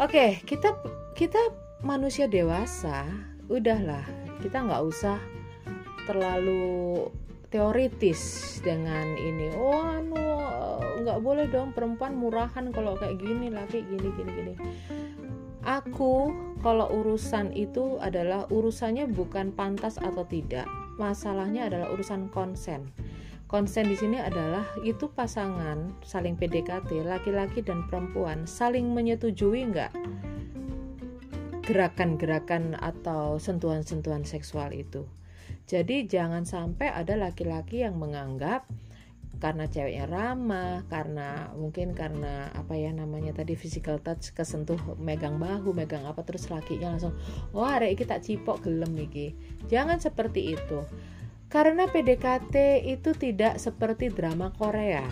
Oke, 0.00 0.40
kita 0.48 0.72
kita 1.12 1.52
manusia 1.84 2.24
dewasa, 2.24 3.04
udahlah, 3.52 4.08
kita 4.40 4.64
nggak 4.64 4.80
usah 4.80 5.20
terlalu 6.08 7.12
teoritis 7.52 8.58
dengan 8.64 9.12
ini 9.20 9.52
oh 9.54 9.84
anu 9.84 10.16
nggak 11.02 11.20
boleh 11.20 11.46
dong 11.50 11.74
perempuan 11.74 12.14
murahan 12.14 12.70
kalau 12.70 12.94
kayak 12.96 13.18
gini 13.18 13.50
laki 13.50 13.84
gini 13.84 14.08
gini 14.14 14.30
gini. 14.32 14.54
Aku 15.62 16.34
kalau 16.62 16.90
urusan 16.90 17.54
itu 17.54 17.98
adalah 18.02 18.50
urusannya 18.50 19.06
bukan 19.10 19.54
pantas 19.54 19.98
atau 19.98 20.26
tidak. 20.26 20.66
Masalahnya 20.98 21.70
adalah 21.70 21.94
urusan 21.94 22.30
konsen. 22.34 22.90
Konsen 23.46 23.86
di 23.86 23.94
sini 23.94 24.16
adalah 24.16 24.64
itu 24.80 25.12
pasangan 25.12 25.92
saling 26.02 26.40
PDKT 26.40 27.04
laki-laki 27.04 27.60
dan 27.60 27.84
perempuan 27.86 28.48
saling 28.48 28.90
menyetujui 28.90 29.68
nggak 29.68 29.92
gerakan-gerakan 31.62 32.74
atau 32.80 33.38
sentuhan-sentuhan 33.38 34.26
seksual 34.26 34.74
itu. 34.74 35.06
Jadi 35.70 36.10
jangan 36.10 36.42
sampai 36.42 36.90
ada 36.90 37.14
laki-laki 37.14 37.86
yang 37.86 38.02
menganggap 38.02 38.66
karena 39.42 39.66
ceweknya 39.66 40.06
ramah, 40.06 40.86
karena 40.86 41.50
mungkin 41.58 41.98
karena 41.98 42.46
apa 42.54 42.78
ya 42.78 42.94
namanya 42.94 43.34
tadi 43.34 43.58
physical 43.58 43.98
touch 43.98 44.30
kesentuh 44.30 44.78
megang 45.02 45.42
bahu, 45.42 45.74
megang 45.74 46.06
apa 46.06 46.22
terus 46.22 46.46
lakinya 46.46 46.94
langsung 46.94 47.18
wah 47.50 47.74
oh, 47.74 47.82
iki 47.82 48.06
tak 48.06 48.22
cipok 48.22 48.62
gelem 48.62 48.94
iki. 48.94 49.34
Jangan 49.66 49.98
seperti 49.98 50.54
itu. 50.54 50.86
Karena 51.50 51.90
PDKT 51.90 52.86
itu 52.86 53.10
tidak 53.18 53.58
seperti 53.58 54.14
drama 54.14 54.54
Korea, 54.54 55.02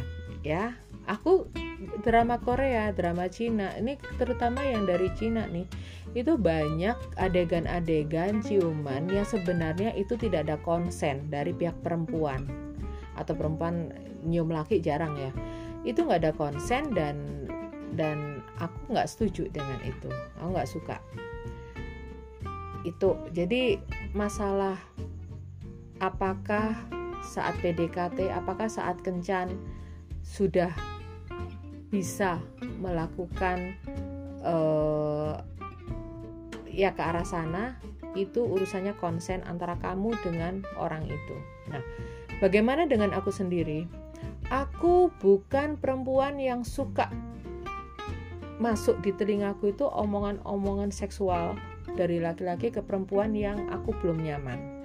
ya. 0.46 0.78
Aku 1.10 1.50
drama 2.06 2.38
Korea, 2.38 2.94
drama 2.94 3.26
Cina, 3.26 3.74
ini 3.76 3.98
terutama 4.14 4.62
yang 4.62 4.86
dari 4.86 5.10
Cina 5.18 5.50
nih 5.50 5.66
itu 6.14 6.38
banyak 6.38 7.18
adegan-adegan 7.18 8.42
ciuman 8.42 9.10
yang 9.10 9.26
sebenarnya 9.26 9.94
itu 9.98 10.14
tidak 10.14 10.46
ada 10.46 10.56
konsen 10.62 11.30
dari 11.30 11.54
pihak 11.54 11.74
perempuan 11.86 12.69
atau 13.20 13.36
perempuan 13.36 13.92
nyium 14.24 14.48
laki 14.48 14.80
jarang 14.80 15.12
ya. 15.20 15.30
Itu 15.84 16.08
nggak 16.08 16.20
ada 16.24 16.32
konsen 16.32 16.96
dan 16.96 17.46
dan 17.92 18.40
aku 18.56 18.96
nggak 18.96 19.08
setuju 19.08 19.52
dengan 19.52 19.78
itu. 19.84 20.08
Aku 20.40 20.48
nggak 20.56 20.70
suka. 20.70 20.96
Itu. 22.88 23.20
Jadi 23.36 23.76
masalah 24.16 24.80
apakah 26.00 26.72
saat 27.20 27.52
PDKT 27.60 28.32
apakah 28.32 28.66
saat 28.66 28.96
kencan 29.04 29.52
sudah 30.24 30.72
bisa 31.92 32.40
melakukan 32.80 33.76
uh, 34.40 35.36
ya 36.70 36.94
ke 36.96 37.02
arah 37.02 37.26
sana 37.26 37.76
itu 38.18 38.42
urusannya 38.42 38.94
konsen 38.98 39.42
antara 39.46 39.78
kamu 39.78 40.14
dengan 40.22 40.66
orang 40.78 41.06
itu. 41.06 41.36
Nah, 41.70 41.82
bagaimana 42.40 42.88
dengan 42.88 43.12
aku 43.14 43.30
sendiri? 43.30 43.86
Aku 44.50 45.14
bukan 45.22 45.78
perempuan 45.78 46.40
yang 46.42 46.66
suka 46.66 47.06
masuk 48.58 48.98
di 49.00 49.14
telingaku 49.14 49.72
itu 49.72 49.86
omongan-omongan 49.86 50.90
seksual 50.92 51.56
dari 51.94 52.20
laki-laki 52.20 52.68
ke 52.68 52.82
perempuan 52.82 53.32
yang 53.32 53.70
aku 53.70 53.94
belum 54.02 54.20
nyaman. 54.20 54.82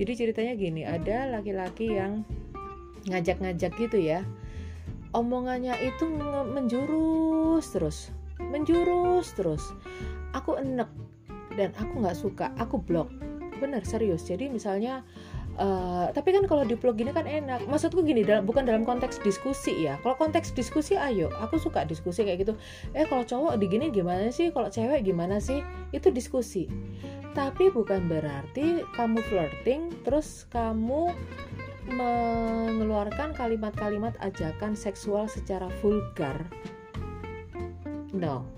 Jadi 0.00 0.12
ceritanya 0.16 0.54
gini, 0.56 0.82
ada 0.86 1.28
laki-laki 1.28 1.92
yang 1.92 2.24
ngajak-ngajak 3.10 3.76
gitu 3.76 3.98
ya. 4.00 4.24
Omongannya 5.12 5.74
itu 5.82 6.06
menjurus 6.54 7.66
terus, 7.74 8.14
menjurus 8.38 9.34
terus. 9.34 9.74
Aku 10.32 10.56
enek 10.56 10.88
dan 11.58 11.74
aku 11.76 12.02
nggak 12.02 12.18
suka 12.18 12.46
aku 12.58 12.78
blok 12.78 13.10
bener 13.58 13.84
serius 13.84 14.24
jadi 14.24 14.48
misalnya 14.48 15.04
Uh, 15.60 16.08
tapi 16.16 16.32
kan 16.32 16.48
kalau 16.48 16.64
di 16.64 16.72
blog 16.72 16.96
gini 16.96 17.12
kan 17.12 17.28
enak. 17.28 17.68
Maksudku 17.68 18.00
gini 18.00 18.24
dalam, 18.24 18.48
bukan 18.48 18.64
dalam 18.64 18.88
konteks 18.88 19.20
diskusi 19.20 19.84
ya. 19.84 20.00
Kalau 20.00 20.16
konteks 20.16 20.56
diskusi 20.56 20.96
ayo. 20.96 21.28
Aku 21.44 21.60
suka 21.60 21.84
diskusi 21.84 22.24
kayak 22.24 22.48
gitu. 22.48 22.54
Eh 22.96 23.04
kalau 23.04 23.28
cowok 23.28 23.60
di 23.60 23.68
gini 23.68 23.92
gimana 23.92 24.32
sih? 24.32 24.48
Kalau 24.56 24.72
cewek 24.72 25.04
gimana 25.04 25.36
sih? 25.36 25.60
Itu 25.92 26.08
diskusi. 26.08 26.64
Tapi 27.36 27.68
bukan 27.68 28.08
berarti 28.08 28.88
kamu 28.96 29.20
flirting 29.28 29.92
terus 30.00 30.48
kamu 30.48 31.12
mengeluarkan 31.92 33.36
kalimat-kalimat 33.36 34.16
ajakan 34.24 34.72
seksual 34.72 35.28
secara 35.28 35.68
vulgar. 35.84 36.40
No. 38.16 38.48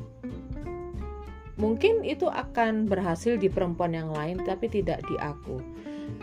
Mungkin 1.59 2.07
itu 2.07 2.31
akan 2.31 2.87
berhasil 2.87 3.37
di 3.37 3.51
perempuan 3.51 3.91
yang 3.91 4.15
lain 4.15 4.39
tapi 4.47 4.71
tidak 4.71 5.03
di 5.11 5.19
aku. 5.19 5.59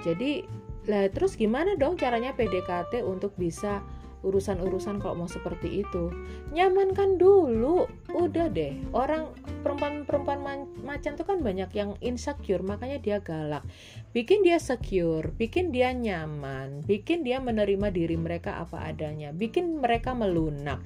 Jadi 0.04 0.59
lah 0.88 1.10
terus 1.12 1.36
gimana 1.36 1.76
dong 1.76 2.00
caranya 2.00 2.32
PDKT 2.38 3.04
untuk 3.04 3.36
bisa 3.36 3.84
urusan-urusan 4.20 5.00
kalau 5.00 5.24
mau 5.24 5.30
seperti 5.32 5.80
itu? 5.84 6.12
Nyamankan 6.52 7.16
dulu 7.16 7.88
udah 8.12 8.52
deh. 8.52 8.76
Orang 8.92 9.32
perempuan-perempuan 9.64 10.68
macan 10.84 11.16
tuh 11.16 11.24
kan 11.24 11.40
banyak 11.40 11.72
yang 11.72 11.96
insecure 12.04 12.60
makanya 12.60 13.00
dia 13.00 13.18
galak. 13.24 13.64
Bikin 14.12 14.44
dia 14.44 14.60
secure 14.60 15.32
bikin 15.36 15.72
dia 15.72 15.96
nyaman 15.96 16.84
bikin 16.84 17.24
dia 17.24 17.40
menerima 17.40 17.92
diri 17.96 18.20
mereka 18.20 18.60
apa 18.60 18.92
adanya 18.92 19.32
bikin 19.32 19.80
mereka 19.80 20.12
melunak. 20.12 20.84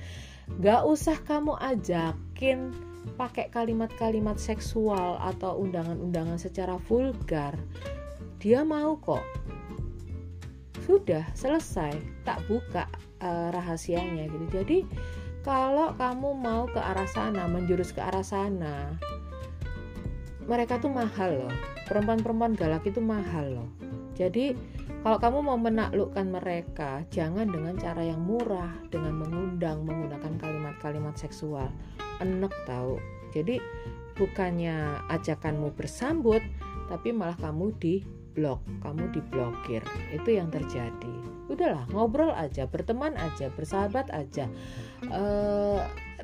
Gak 0.60 0.84
usah 0.86 1.18
kamu 1.24 1.56
ajakin 1.56 2.76
pakai 3.16 3.52
kalimat-kalimat 3.52 4.40
seksual 4.40 5.20
atau 5.20 5.60
undangan-undangan 5.60 6.40
secara 6.40 6.80
vulgar, 6.88 7.56
dia 8.40 8.64
mau 8.64 8.96
kok. 9.00 9.24
Sudah 10.84 11.24
selesai, 11.34 11.96
tak 12.28 12.44
buka 12.52 12.88
uh, 13.24 13.50
rahasianya 13.56 14.28
gitu. 14.28 14.46
Jadi 14.52 14.78
kalau 15.44 15.96
kamu 15.96 16.36
mau 16.36 16.68
ke 16.68 16.80
arah 16.80 17.08
sana, 17.08 17.48
menjurus 17.48 17.92
ke 17.92 18.00
arah 18.00 18.24
sana, 18.24 18.96
mereka 20.48 20.80
tuh 20.80 20.92
mahal 20.92 21.48
loh. 21.48 21.56
Perempuan-perempuan 21.88 22.56
galak 22.56 22.84
itu 22.88 23.00
mahal 23.00 23.64
loh. 23.64 23.70
Jadi 24.14 24.56
kalau 25.04 25.20
kamu 25.20 25.40
mau 25.44 25.60
menaklukkan 25.60 26.28
mereka, 26.32 27.04
jangan 27.12 27.48
dengan 27.52 27.76
cara 27.76 28.04
yang 28.04 28.24
murah, 28.24 28.72
dengan 28.88 29.20
mengundang, 29.20 29.84
menggunakan 29.84 30.40
kalimat-kalimat 30.40 31.16
seksual 31.20 31.68
enek 32.22 32.54
tahu 32.64 33.02
jadi 33.34 33.58
bukannya 34.14 35.02
ajakanmu 35.10 35.74
bersambut 35.74 36.44
tapi 36.92 37.10
malah 37.12 37.36
kamu 37.40 37.74
di 37.82 37.96
blok 38.34 38.60
kamu 38.82 39.10
diblokir. 39.14 39.82
Itu 40.14 40.30
yang 40.34 40.50
terjadi. 40.50 41.16
Udahlah 41.50 41.86
ngobrol 41.94 42.34
aja 42.34 42.66
berteman 42.66 43.14
aja 43.16 43.54
bersahabat 43.54 44.10
aja. 44.10 44.50
E, 45.06 45.24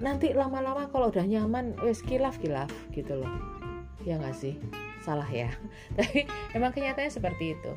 nanti 0.01 0.33
lama-lama 0.33 0.89
kalau 0.89 1.13
udah 1.13 1.23
nyaman 1.23 1.77
wes 1.85 2.01
kilaf 2.03 2.41
kilaf 2.41 2.69
gitu 2.91 3.21
loh. 3.21 3.31
Ya 4.03 4.17
nggak 4.17 4.35
sih? 4.35 4.57
Salah 5.05 5.27
ya. 5.29 5.53
Tapi 5.97 6.25
emang 6.57 6.73
kenyataannya 6.73 7.13
seperti 7.13 7.55
itu. 7.55 7.71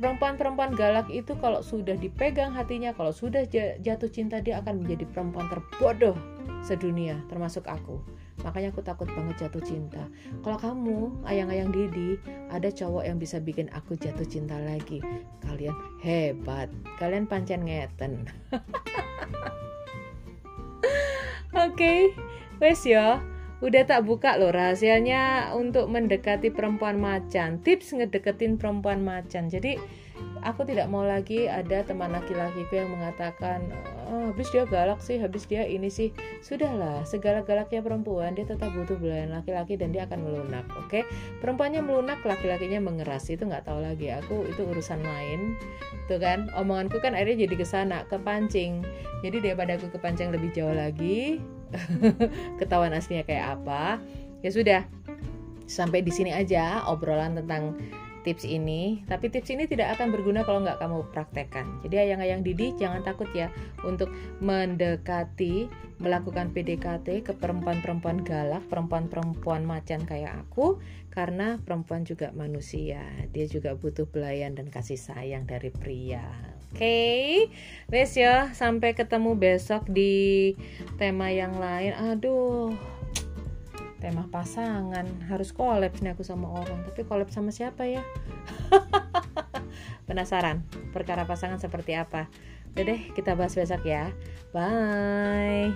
Perempuan-perempuan 0.00 0.72
galak 0.72 1.10
itu 1.12 1.36
kalau 1.42 1.60
sudah 1.60 1.98
dipegang 1.98 2.54
hatinya 2.54 2.96
kalau 2.96 3.12
sudah 3.12 3.44
jatuh 3.82 4.08
cinta 4.08 4.40
dia 4.40 4.62
akan 4.64 4.86
menjadi 4.86 5.04
perempuan 5.10 5.52
terbodoh 5.52 6.16
sedunia 6.66 7.22
termasuk 7.30 7.62
aku 7.70 8.02
makanya 8.44 8.72
aku 8.72 8.82
takut 8.84 9.08
banget 9.12 9.46
jatuh 9.46 9.62
cinta. 9.64 10.04
Kalau 10.44 10.58
kamu 10.60 11.24
ayang-ayang 11.24 11.72
Didi 11.72 12.20
ada 12.52 12.68
cowok 12.68 13.08
yang 13.08 13.16
bisa 13.16 13.40
bikin 13.40 13.72
aku 13.72 13.96
jatuh 13.96 14.26
cinta 14.28 14.58
lagi. 14.60 15.00
Kalian 15.44 15.76
hebat. 16.04 16.68
Kalian 17.00 17.24
pancen 17.24 17.64
ngeten. 17.64 18.28
Oke 21.56 21.72
okay. 21.72 22.00
wes 22.60 22.84
ya 22.84 23.24
udah 23.64 23.88
tak 23.88 24.04
buka 24.04 24.36
loh 24.36 24.52
rahasianya 24.52 25.56
untuk 25.56 25.88
mendekati 25.88 26.52
perempuan 26.52 27.00
macan. 27.00 27.64
Tips 27.64 27.96
ngedeketin 27.96 28.60
perempuan 28.60 29.00
macan. 29.00 29.48
Jadi 29.48 29.80
aku 30.46 30.62
tidak 30.62 30.86
mau 30.86 31.02
lagi 31.02 31.50
ada 31.50 31.82
teman 31.82 32.14
laki-lakiku 32.14 32.78
yang 32.78 32.90
mengatakan 32.94 33.66
oh, 34.06 34.30
habis 34.30 34.46
dia 34.54 34.62
galak 34.68 35.02
sih 35.02 35.18
habis 35.18 35.42
dia 35.50 35.66
ini 35.66 35.90
sih. 35.90 36.14
Sudahlah 36.38 37.02
segala 37.02 37.42
galaknya 37.42 37.82
perempuan 37.82 38.38
dia 38.38 38.46
tetap 38.46 38.70
butuh 38.70 38.94
belayan 38.94 39.34
laki-laki 39.34 39.74
dan 39.74 39.90
dia 39.90 40.06
akan 40.06 40.22
melunak 40.22 40.64
oke? 40.78 40.86
Okay? 40.86 41.02
perempuannya 41.42 41.82
melunak 41.82 42.22
laki-lakinya 42.22 42.78
mengeras 42.78 43.26
itu 43.26 43.42
nggak 43.42 43.66
tahu 43.66 43.82
lagi. 43.82 44.14
Aku 44.22 44.46
itu 44.46 44.62
urusan 44.62 45.02
lain 45.02 45.58
tuh 46.06 46.22
kan? 46.22 46.46
Omonganku 46.54 47.02
kan 47.02 47.18
akhirnya 47.18 47.48
jadi 47.48 47.54
ke 47.58 47.66
sana 47.66 48.06
kepancing. 48.06 48.86
Jadi 49.26 49.42
daripada 49.42 49.74
aku 49.74 49.90
kepancing 49.90 50.30
lebih 50.30 50.54
jauh 50.54 50.72
lagi 50.72 51.42
ketahuan 52.62 52.94
aslinya 52.94 53.26
kayak 53.26 53.58
apa 53.58 53.98
ya 54.46 54.50
sudah. 54.54 54.82
Sampai 55.66 56.06
di 56.06 56.14
sini 56.14 56.30
aja 56.30 56.86
obrolan 56.86 57.34
tentang 57.34 57.74
tips 58.26 58.42
ini 58.42 59.06
tapi 59.06 59.30
tips 59.30 59.54
ini 59.54 59.70
tidak 59.70 59.94
akan 59.94 60.10
berguna 60.10 60.42
kalau 60.42 60.66
nggak 60.66 60.82
kamu 60.82 61.06
praktekkan. 61.14 61.78
Jadi 61.86 62.10
ayang-ayang 62.10 62.42
Didi 62.42 62.74
jangan 62.74 63.06
takut 63.06 63.30
ya 63.30 63.54
untuk 63.86 64.10
mendekati 64.42 65.70
melakukan 66.02 66.50
PDKT 66.50 67.22
ke 67.22 67.32
perempuan-perempuan 67.38 68.26
galak 68.26 68.66
perempuan-perempuan 68.66 69.62
macan 69.62 70.02
kayak 70.02 70.34
aku 70.42 70.82
karena 71.14 71.62
perempuan 71.62 72.02
juga 72.02 72.34
manusia. 72.34 73.00
Dia 73.30 73.46
juga 73.46 73.78
butuh 73.78 74.04
belayan 74.10 74.58
dan 74.58 74.68
kasih 74.68 74.98
sayang 74.98 75.46
dari 75.46 75.70
pria. 75.70 76.26
Oke? 76.74 76.82
Okay? 76.82 77.30
wes 77.88 78.18
ya 78.18 78.50
sampai 78.52 78.92
ketemu 78.98 79.38
besok 79.38 79.86
di 79.86 80.52
tema 80.98 81.30
yang 81.30 81.56
lain. 81.56 81.94
Aduh 81.94 82.95
emang 84.06 84.30
pasangan. 84.30 85.04
Harus 85.26 85.50
kolab 85.50 85.92
nih 85.98 86.14
aku 86.14 86.22
sama 86.22 86.48
orang. 86.48 86.86
Tapi 86.86 87.02
kolab 87.04 87.28
sama 87.34 87.50
siapa 87.50 87.84
ya? 87.84 88.02
Penasaran 90.08 90.62
perkara 90.94 91.26
pasangan 91.26 91.58
seperti 91.58 91.98
apa? 91.98 92.30
Deh 92.76 93.10
kita 93.12 93.34
bahas 93.34 93.58
besok 93.58 93.82
ya. 93.84 94.14
Bye. 94.54 95.74